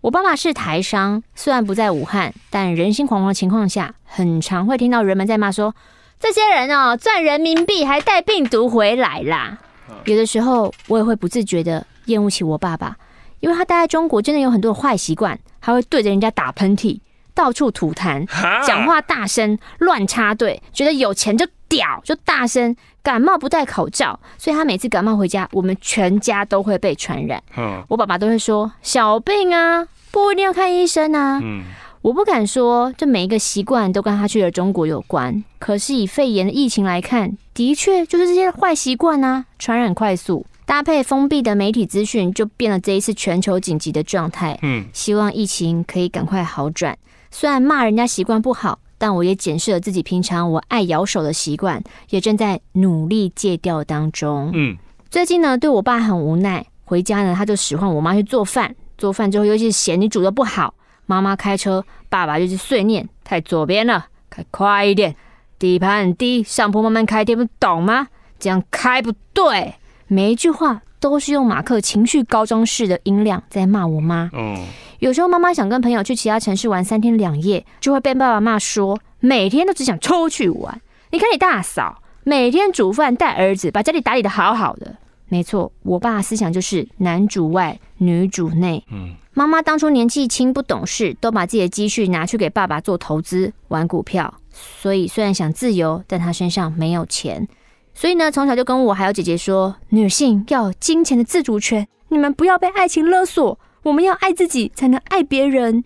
[0.00, 5.76] 我爸爸是台商，虽然不在武汉，但人心惶惶的情况下，很常会听到人们在骂说
[6.18, 9.60] ：“这些人哦，赚人民币还带病毒回来啦。”
[10.04, 12.96] 有的时候，我也会不自觉的厌恶起我爸爸，
[13.40, 17.00] 因为他待在中国真的有很多的坏习惯，还会对着人家打喷嚏，
[17.34, 18.26] 到处吐痰，
[18.66, 27.42] 讲话大声，乱插队，觉得有钱就屌，就大声，感冒不戴口罩，所以他每次感冒回家，我们全家都会被传染。
[27.88, 31.40] 我爸爸都会说：“小病啊。”不一定要看医生啊。
[31.42, 31.62] 嗯，
[32.02, 35.44] 我不敢说这每一个习惯都跟他去了中国有关。
[35.60, 44.58] 可是以肺炎的疫情来看，的确就是这些坏习惯啊，传染快速，搭配封闭的媒体资讯，就变了这一次全球紧急的状态。
[44.62, 46.98] 嗯，希望疫情可以赶快好转。
[47.30, 51.80] 虽然骂人家习惯不好，但我也检视了自己平常我爱咬手的习惯，
[52.10, 54.50] 也正在努力戒掉当中。
[54.52, 54.76] 嗯，
[55.08, 58.74] 最近呢，对我爸很无奈，回家呢，他就使唤我妈去做饭。
[58.98, 60.74] 做饭之后，尤其是嫌你煮的不好，
[61.12, 65.14] 妈妈开车，爸爸就是碎念，太左边了，开快一点，
[65.58, 68.08] 底盘很低，上坡慢慢开，听不懂吗？
[68.38, 69.74] 这样开不对，
[70.06, 74.30] 每一句话都是用马克情绪高涨式的音量在骂我妈。
[74.32, 74.56] 嗯，
[75.00, 80.80] 有时候妈妈想跟朋友去其他城市玩三天两夜，就会被爸爸骂说，每天都只想出去玩。
[81.10, 84.96] 你看你大嫂，每天煮饭带儿子，把家里打理得好好的。
[85.32, 88.84] 没错，我爸思想就是男主外，女主内。
[88.92, 94.34] 嗯，妈妈当初年纪轻不懂事，都把自己的积蓄拿去给爸爸做投资、玩股票。
[94.50, 97.48] 所以虽然想自由，但她身上没有钱。
[97.94, 105.82] 所以呢，从小就跟我还有姐姐说，女性要有金钱的自主权，你们不要被爱情勒索，我们要爱自己才能爱别人。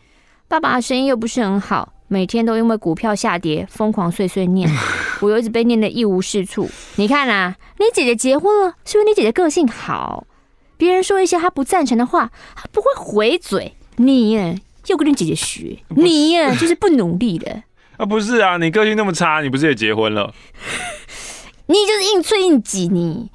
[0.49, 1.93] 爸爸的生意又不是很好。
[2.09, 4.71] 每天都因为股票下跌疯狂碎碎念，
[5.21, 6.69] 我又一直被念得一无是处。
[6.97, 10.27] 你看啊，你姐姐结婚了，是不是你姐姐个性好？
[10.77, 13.75] 别人说一些她不赞成的话，她不会回嘴。
[13.97, 14.33] 你
[14.87, 17.63] 又跟你姐姐学，你就是不努力的。
[17.97, 20.33] 啊，不是啊，你个性那么差，你不是也结婚了？
[21.67, 23.31] 你就是硬催硬挤你。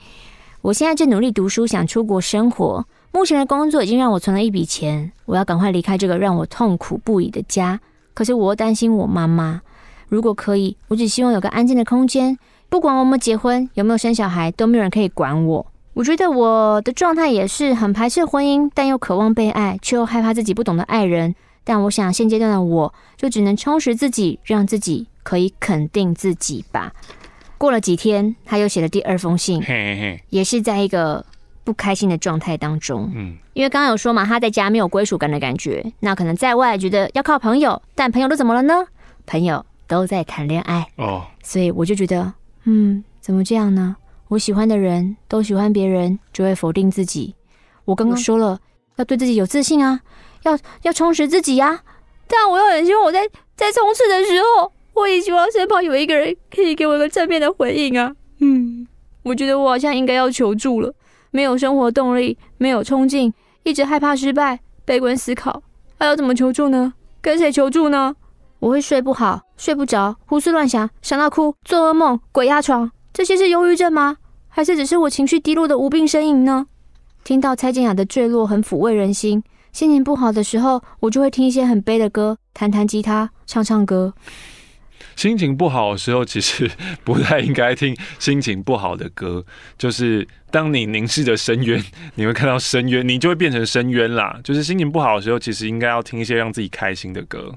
[0.61, 2.85] 我现在正努力读书，想出国生活。
[3.11, 7.81] 目前的工作已经让我存了一笔钱，我要赶快离开这个让我痛苦不已的家。
[8.13, 9.61] 可是我又担心我妈妈，
[10.09, 12.37] 如果可以，我只希望有个安静的空间，
[12.69, 15.65] 不管我们结婚，有没有生小孩，都没有人可以管我。
[15.93, 21.35] 我觉得我的状态也是很排斥婚姻，但又渴望被爱，却又害怕自己不懂得爱人。
[21.63, 26.91] 但我想现阶段的我就只能充实自己，让自己可以肯定自己吧。
[27.57, 29.61] 过了几天，他又写了第二封信，
[30.29, 31.25] 也是在一个。
[31.63, 38.85] 不开心的状态当中，嗯，因为刚刚有说嘛，他在家没有归属感的感觉，那可能在外觉得要靠朋友，但朋友都怎么了呢？
[39.25, 42.33] 朋友都在谈恋爱哦，所以我就觉得，
[42.63, 43.95] 嗯，怎么这样呢？
[44.29, 47.35] 我喜欢的人都喜欢别人，就会否定自己。
[47.85, 48.59] 我刚刚说了，
[48.95, 49.99] 要对自己有自信啊，
[50.43, 51.81] 要要充实自己呀，
[52.27, 53.19] 但我又很希望我在
[53.55, 58.13] 在冲刺的时候，我也希望身旁有一个人可以给我一个正面的回应啊。
[58.39, 58.87] 嗯，
[59.23, 60.93] 我觉得我好像应该要求助了。
[61.31, 65.63] 没有生活动力，没有冲劲，一直害怕失败，悲观思考，
[65.97, 66.93] 还要怎么求助呢？
[67.21, 68.15] 跟谁求助呢？
[68.59, 74.17] 我会睡不好，睡不着，胡思乱想，想到哭，做噩梦，鬼压床，这些是忧郁症吗？
[74.49, 76.67] 还是只是我情绪低落的无病呻吟呢？
[77.23, 84.13] 听到蔡健雅的坠落很抚慰人心，心情不好的时候，我就会听一些很悲的歌，弹弹吉他，唱唱歌。
[85.15, 86.69] 心情不好的时候，其实
[87.03, 89.45] 不太应该听心情不好的歌。
[89.77, 91.83] 就是当你凝视着深渊，
[92.15, 94.39] 你会看到深渊，你就会变成深渊啦。
[94.43, 97.53] 就是心情不好的时候，其实应该要听一些让自己开心的歌。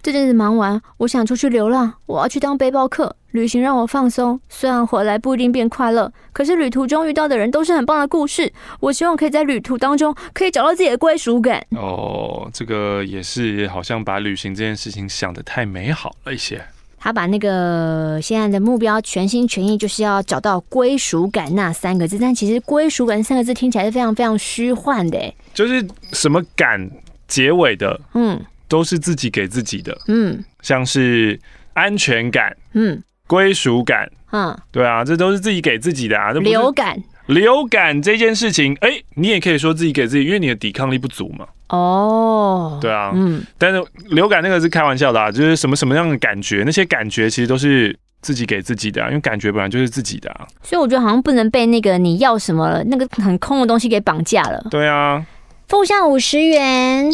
[0.00, 3.14] 这阵子忙完，我想出去流浪，我要去当背包客。
[3.32, 8.50] 旅行让我放松，虽然回来不一定变快乐，可是旅途中遇到的人都是很棒的故事。
[8.80, 11.62] 我希望可以在旅途当中可以找到自己的归属感。
[11.72, 16.64] 哦，这个也是，好像把旅行这件事情想得太美好了一些。
[16.98, 25.18] 他把那个现在的目标全心全意就是要找到归属感那三个字，但其实归属感三个字听起来是非常非常虚幻的，
[25.54, 26.90] 就是什么感
[27.26, 31.38] 结尾的，嗯，都是自己给自己的，嗯，像是
[31.74, 41.46] 安全感，嗯，归属感，嗯，对啊，这都是自己给自己的啊，流感，流感这件事情，哎、欸，你也可以说自己给自己，因为你的抵抗力不足嘛。
[41.68, 50.46] 哦，对啊，嗯，但是流感那个是开玩笑的啊，就是什么什么样的感觉，那些感觉其实都是自己给自己的啊，因为感觉本来就是自己的啊。
[50.62, 54.66] 所以我觉得好像不能被那个你要什么那个很空的东西给绑架了。
[54.70, 55.24] 对啊，
[55.68, 57.10] 付上五十元。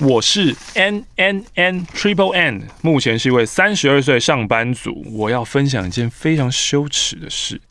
[0.00, 5.02] 我是 N N N Triple N，目前是一位三十二岁上班族。
[5.12, 7.62] 我要分享一件非常羞耻的事。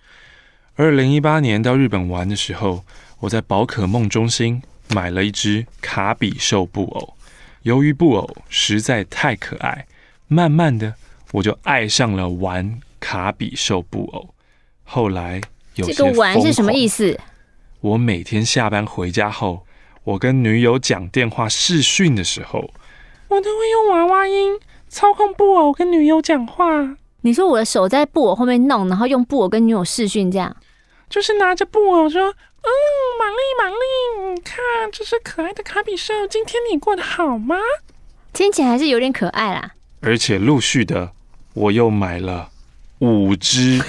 [0.75, 2.83] 二零一八年到日本玩的时候，
[3.19, 7.13] 我在宝可梦中心买了一只卡比兽布偶。
[7.61, 9.85] 由于布偶实在太可爱，
[10.27, 10.95] 慢慢的
[11.33, 14.33] 我就爱上了玩卡比兽布偶。
[14.83, 15.39] 后来
[15.75, 15.93] 有些。
[15.93, 17.19] 这个玩是什么意思？
[17.81, 19.64] 我每天下班回家后。
[20.05, 22.71] 我跟女友讲电话视讯的时候，
[23.27, 26.95] 我都会用娃娃音操控布偶跟女友讲话。
[27.21, 30.55] 你说我的手在布偶后面弄，然后用布偶跟女友视讯，这样
[31.09, 32.69] 就是拿着布偶说：“嗯，
[33.19, 34.57] 玛丽，玛丽，你看，
[34.91, 37.55] 这是可爱的卡比兽，今天你过得好吗？”
[38.31, 39.71] 听起来还是有点可爱啦。
[40.01, 41.13] 而且陆续的，
[41.55, 42.51] 我又买了
[42.99, 43.81] 五只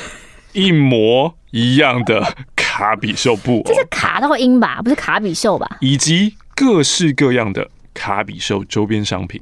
[0.56, 2.34] 一模一样的。
[2.78, 4.82] 卡比兽布偶，这是卡到音吧？
[4.82, 5.66] 不是卡比兽吧？
[5.80, 9.40] 以及各式各样的卡比兽周边商品。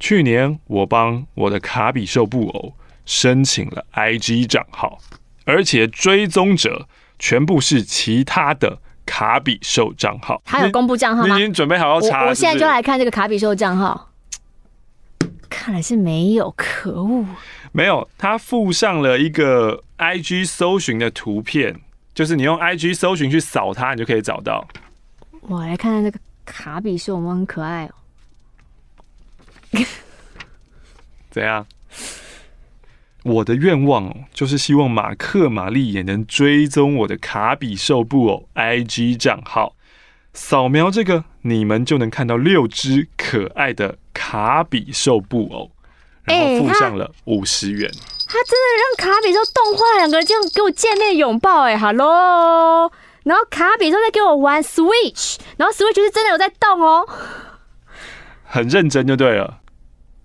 [0.00, 2.72] 去年我帮我的卡比兽布偶
[3.04, 4.98] 申请了 IG 账号，
[5.44, 6.88] 而且追踪者
[7.18, 10.40] 全部是其他的卡比兽账号。
[10.46, 11.36] 他有公布账号吗？
[11.36, 14.08] 你已经准备好要查我现在就来看这个卡比兽账号，
[15.52, 17.26] 看来是没有，可恶，
[17.72, 18.08] 没有。
[18.16, 21.78] 他附上了一个 IG 搜寻的图片。
[22.14, 24.68] 就是你用 IG 搜寻去扫它，你就可以找到。
[25.40, 27.94] 我来看看这个卡比兽，我们很可爱哦。
[31.30, 31.66] 怎样？
[33.22, 39.74] 我的愿望哦，就是希望马克玛丽也能追踪我的卡比兽布偶 IG 账号，
[40.32, 45.70] 扫描这个，你们就能看到六只可爱的卡比兽布偶，
[46.24, 47.90] 然后附上了五十元。
[48.28, 52.90] 他真的让卡比兽动画两个人这样给我见面拥抱哎，Hello，
[53.24, 57.06] 然后卡比兽在给我玩 Switch，然后 Switch 是真的有在动哦，
[58.44, 59.60] 很认真就对了，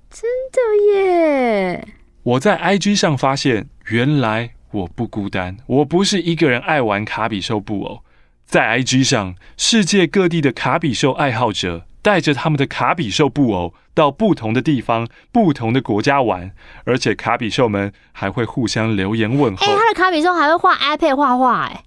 [0.10, 1.88] 真的耶！
[2.24, 8.00] 我在 IG 上发现，原来我不孤单，我不是一个人爱玩卡比兽布偶，
[8.48, 13.76] 在 IG 上，世界各地的卡比兽爱好者带着他们的卡比兽布偶。
[13.94, 16.52] 到不同的地方、不同的国家玩，
[16.84, 19.66] 而且卡比兽们还会互相留言问候。
[19.66, 21.82] 哎、欸，他的卡比兽还会画 iPad 画画，哎，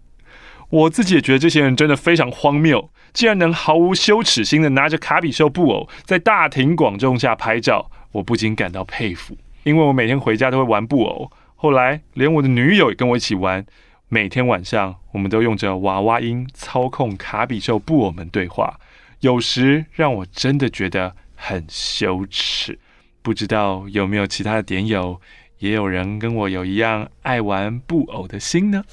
[0.71, 9.37] 我自己也觉得这些人真的非常荒谬，竟然能毫无羞耻心的拿着卡比兽布偶在大庭广众下拍照，我不禁感到佩服。
[9.63, 13.65] 因为我每天回家都会玩布偶，后来连我的女友也跟我一起玩，
[14.11, 18.79] 每天晚上我们都用着娃娃音操控卡比兽布偶们对话，
[19.21, 21.17] 有时让我真的觉得。
[21.43, 22.79] 很羞耻，
[23.23, 25.19] 不知道有没有其他的点友，
[25.61, 28.85] 也有人跟我有一样爱玩布偶的心呢？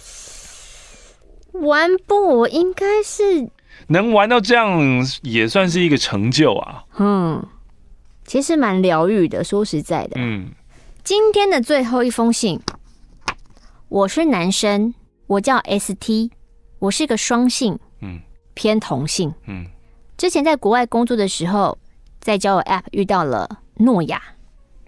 [1.52, 3.50] 玩布偶应该是
[3.88, 4.80] 能玩到这样，
[5.24, 6.86] 也算是一个成就啊。
[6.98, 7.46] 嗯，
[8.26, 9.44] 其实蛮疗愈的。
[9.44, 10.52] 说实在的，嗯，
[11.04, 12.58] 今天的最后一封信，
[13.90, 14.94] 我是男生，
[15.28, 16.32] 我叫 ST，
[16.80, 18.20] 我是个双性，嗯，
[18.54, 19.66] 偏同性，嗯，
[20.18, 21.78] 之前在国外工作的时候。
[22.20, 24.22] 在交友 App 遇到了诺亚，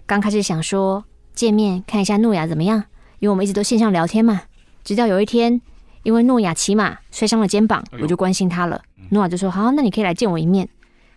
[0.04, 2.84] 刚开始想说见面看一下诺亚怎么样，
[3.18, 4.42] 因为我们一直都线上聊天嘛。
[4.84, 5.58] 直到有一天，
[6.02, 8.82] 因为诺亚骑马摔伤了肩膀，我就关心他了。
[9.08, 10.68] 诺亚就说：“好，那你可以来见我一面。”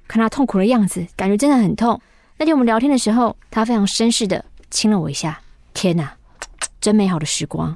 [0.08, 2.00] 看他痛苦的样子，感觉真的很痛。
[2.38, 5.42] 那天我们聊天的时候，他非常绅士的亲了我一下。
[5.74, 6.16] 天哪，
[6.80, 7.76] 真美好的时光。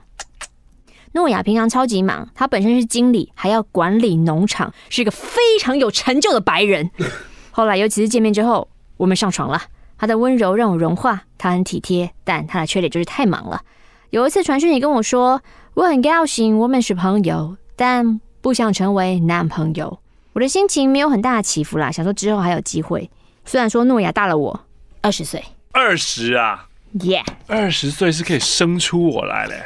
[1.13, 6.89] 诺亚平常超级忙，他本身是经理，还要管理农场，是一个非常有成就的白人。
[7.51, 9.61] 后来有几次见面之后，我们上床了。
[9.97, 13.63] 他的温柔让我融化，他很体贴，但他的缺点就是太忙了。
[14.11, 15.41] 有一次传讯你跟我说，
[15.73, 19.99] 我很高兴我们是朋友，但不想成为男朋友。
[20.33, 23.09] 我的心情没有很大的起伏啦，想说之后还有机会。
[23.43, 24.65] 虽然说诺亚大了我
[25.01, 26.67] 二十岁，二十啊，
[27.01, 29.65] 耶，二十岁是可以生出我来嘞。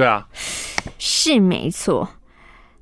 [0.00, 0.26] 对啊，
[0.98, 2.08] 是没错。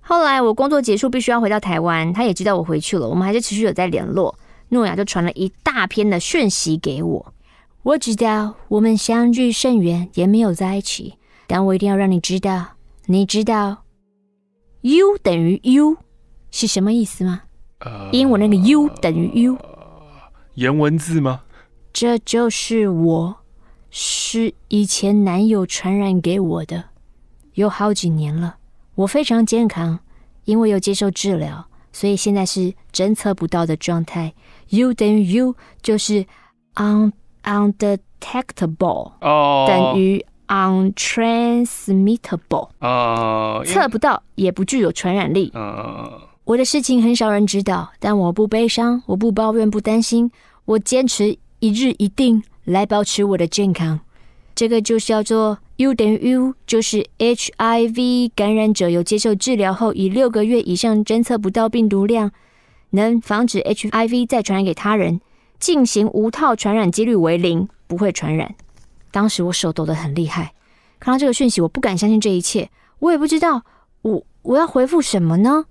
[0.01, 2.13] 后来我工作结束，必须要回到台湾。
[2.13, 4.39] 他也知道我回去了，我们还是持续有在联络。
[4.69, 7.35] 诺亚就传了一大篇的讯息给我。
[7.83, 11.15] 我知道我们相距甚远，也没有在一起，
[11.49, 12.77] 但我一定要让你知道。
[13.07, 13.79] 你知道
[14.83, 15.97] “U 等于 U”
[16.53, 17.43] 是什么意思吗？
[17.81, 19.59] 呃，英文那个 “U 等于 U”，
[20.55, 21.41] 颜文字吗？
[21.93, 23.37] 这就是我
[23.91, 26.85] 是以前男友传染给我的，
[27.59, 28.57] 有好几年了。
[28.95, 29.99] 我非常健康，
[30.45, 34.33] 因为有接受治疗，所以现在是侦测不到的状态。
[34.69, 36.25] U 等于 U 就是
[36.77, 37.11] un
[37.43, 45.51] undetectable，哦，等于 untransmittable，呃，测不到也不具有传染力。
[45.53, 46.13] 呃，
[46.45, 50.31] 我的事情很少人知道，但我不悲伤，我不抱怨，不担心，
[50.65, 53.99] 我坚持一日一定来保持我的健康。
[54.59, 55.59] 这个就是叫做。
[55.77, 62.33] U 等于 U，就是 HIV 感染者有接受治疗后，以六个月以上侦测不到病毒量，
[62.91, 65.21] 能防止 HIV 再传染给他人，
[65.61, 68.57] 进行无套传染几率为零，不会传染。
[69.13, 70.53] 当时我手抖得很厉害，
[70.99, 73.63] 看到这个讯息，我不敢相信这一切，我也不知道
[74.03, 75.67] 我我要回复什么呢？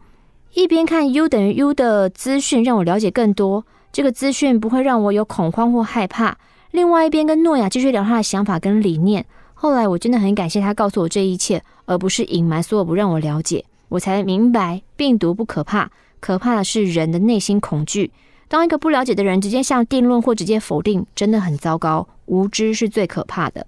[0.53, 6.38] 一边看 U 等于 U 的资讯，让我了解更多，这个资讯不会让我有恐慌或害怕。
[6.72, 9.26] 另外一边跟诺亚继续聊他的想法跟理念。
[9.53, 15.89] 后来我真的很感谢他告诉我这一切，而不是隐瞒所有不让我了解，我才明白病毒不可怕，
[16.20, 18.11] 可怕的是人的内心恐惧。
[18.47, 22.07] 当一个不了解的人直接下定论或直接否定，真的很糟糕。
[22.28, 23.65] 无知是最可怕的。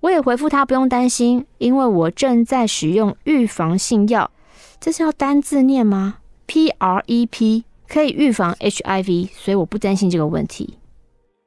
[0.00, 4.30] 我也回复他不用担心，因为我正在使用预防性药，
[4.80, 10.74] 这是要单字念吗？PrEP 可以预防 HIV，所以我不担心这个问题。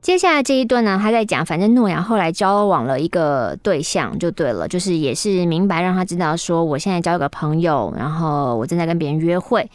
[0.03, 9.71] 接下来这一段呢，他在讲，反正诺亚后来交往了一个对象就对了，就是也是明白让他知道说，我现在交个朋友，然后我正在跟别人约会，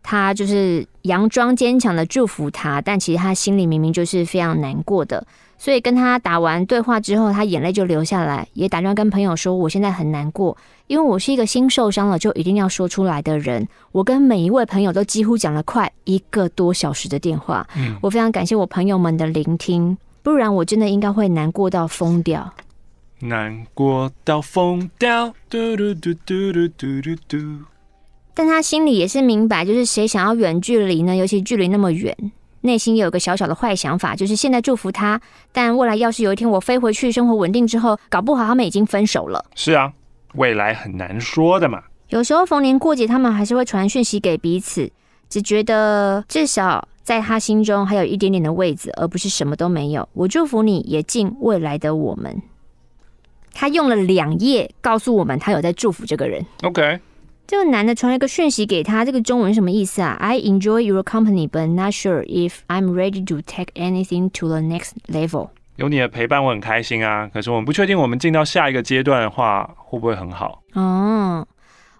[0.00, 5.26] 他就是佯装坚强的祝福他，但其实他心里明明就是非常难过的。
[5.62, 10.56] 所以跟他打完对话之后，他眼泪就流下来，也打电话跟朋友说：“我现在很难过，
[10.88, 13.68] 因为我是一个心受伤了就一定要说出来的人。
[13.92, 17.64] 我跟每一位朋友都几乎讲了快一个多小时的电话。
[17.76, 22.52] 嗯，我非常感谢我朋友们的聆听，不然我真的应该会难过到疯掉。
[23.20, 27.38] 难过到疯掉，嘟嘟嘟嘟嘟嘟嘟嘟。
[28.34, 31.14] 但他心里也是明白，就是谁想要远距离呢？
[31.14, 32.16] 尤其距离那么远。”
[32.62, 35.20] 内心也有个小小的坏想法，就是现在祝福他，
[35.52, 39.44] 但未来要是有一天我飞回去，生活稳定之后，搞不好他们已经分手了。
[39.54, 39.92] 是啊，
[40.34, 41.82] 未来很难说的嘛。
[42.08, 44.90] 有时候逢年过节，他们还是会传讯息给彼此，
[45.28, 50.08] 只觉得至少在他心中还有一点点的位置，而不是什么都没有。
[50.12, 52.42] 我祝福你，也敬未来的我们。
[53.54, 56.44] 他用了两页告诉我们，他有在祝福这个人。
[56.62, 57.00] OK。
[57.52, 64.92] 这个男的传了一个讯息给他，这个中文什么意思啊？I enjoy your company, but not sure if I'm ready to take anything to the next
[65.08, 65.50] level。
[65.76, 67.28] 有你的陪伴，我很开心啊。
[67.28, 70.62] 可是我们不确定，我们进到下一个阶段的话，会不会很好？
[70.72, 71.46] 哦，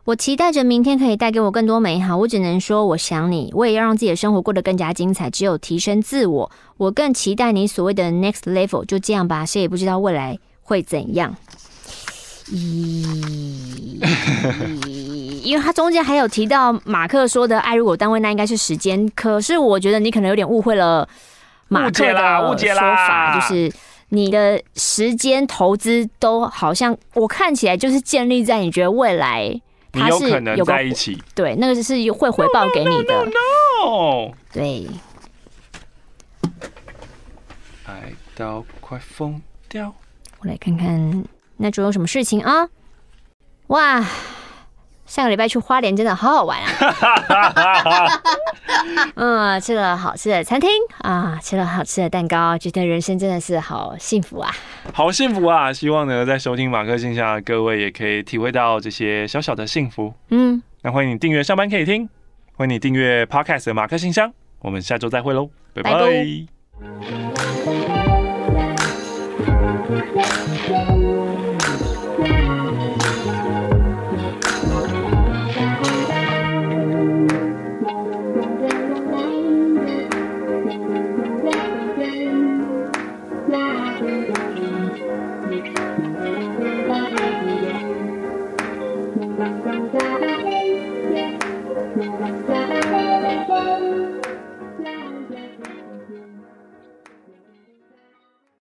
[0.05, 2.17] 我期待着明天可以带给我更多美好。
[2.17, 5.29] 我只能说，我想你，我也要让自己的生活过得更加精彩。
[5.29, 8.87] 只有提升自我，我更期待你所谓的 next level。
[8.87, 11.37] 就这样吧，谁也不知道未来会怎样。
[12.51, 13.05] 咦，
[15.43, 19.09] 因为他中间还有提到马克说的“爱如果单位”，那应该是时间。
[19.15, 21.09] 可是我觉得你可能有点误会了
[21.69, 23.73] 马克的说法，就是
[24.11, 33.27] 你的时间投资都好像我看起来就是建立在你觉得未来他是有可能在一起，对，那个是会回报给你的。
[34.53, 34.87] 对，
[37.85, 39.93] 爱到快疯掉。
[40.41, 41.25] 我来看看。
[41.59, 42.69] 那主有什么事情啊？
[43.69, 44.05] 哇，
[45.13, 48.09] 上个礼拜去花莲真的好好玩啊！
[49.15, 54.51] 嗯，吃了好吃的餐厅啊，吃了好吃的蛋糕，觉得人生真的是好幸福啊！
[54.95, 55.71] 好幸福啊！
[55.71, 60.15] 希望呢，在收听马克信箱的各位也可以体会到这些小小的幸福。
[60.31, 62.09] 嗯，那欢迎你订阅上班可以听，
[62.57, 65.93] 欢迎你订阅 Podcast 的马克信箱，我们下周再会喽，拜拜。
[65.93, 66.01] 拜
[72.49, 72.52] 拜。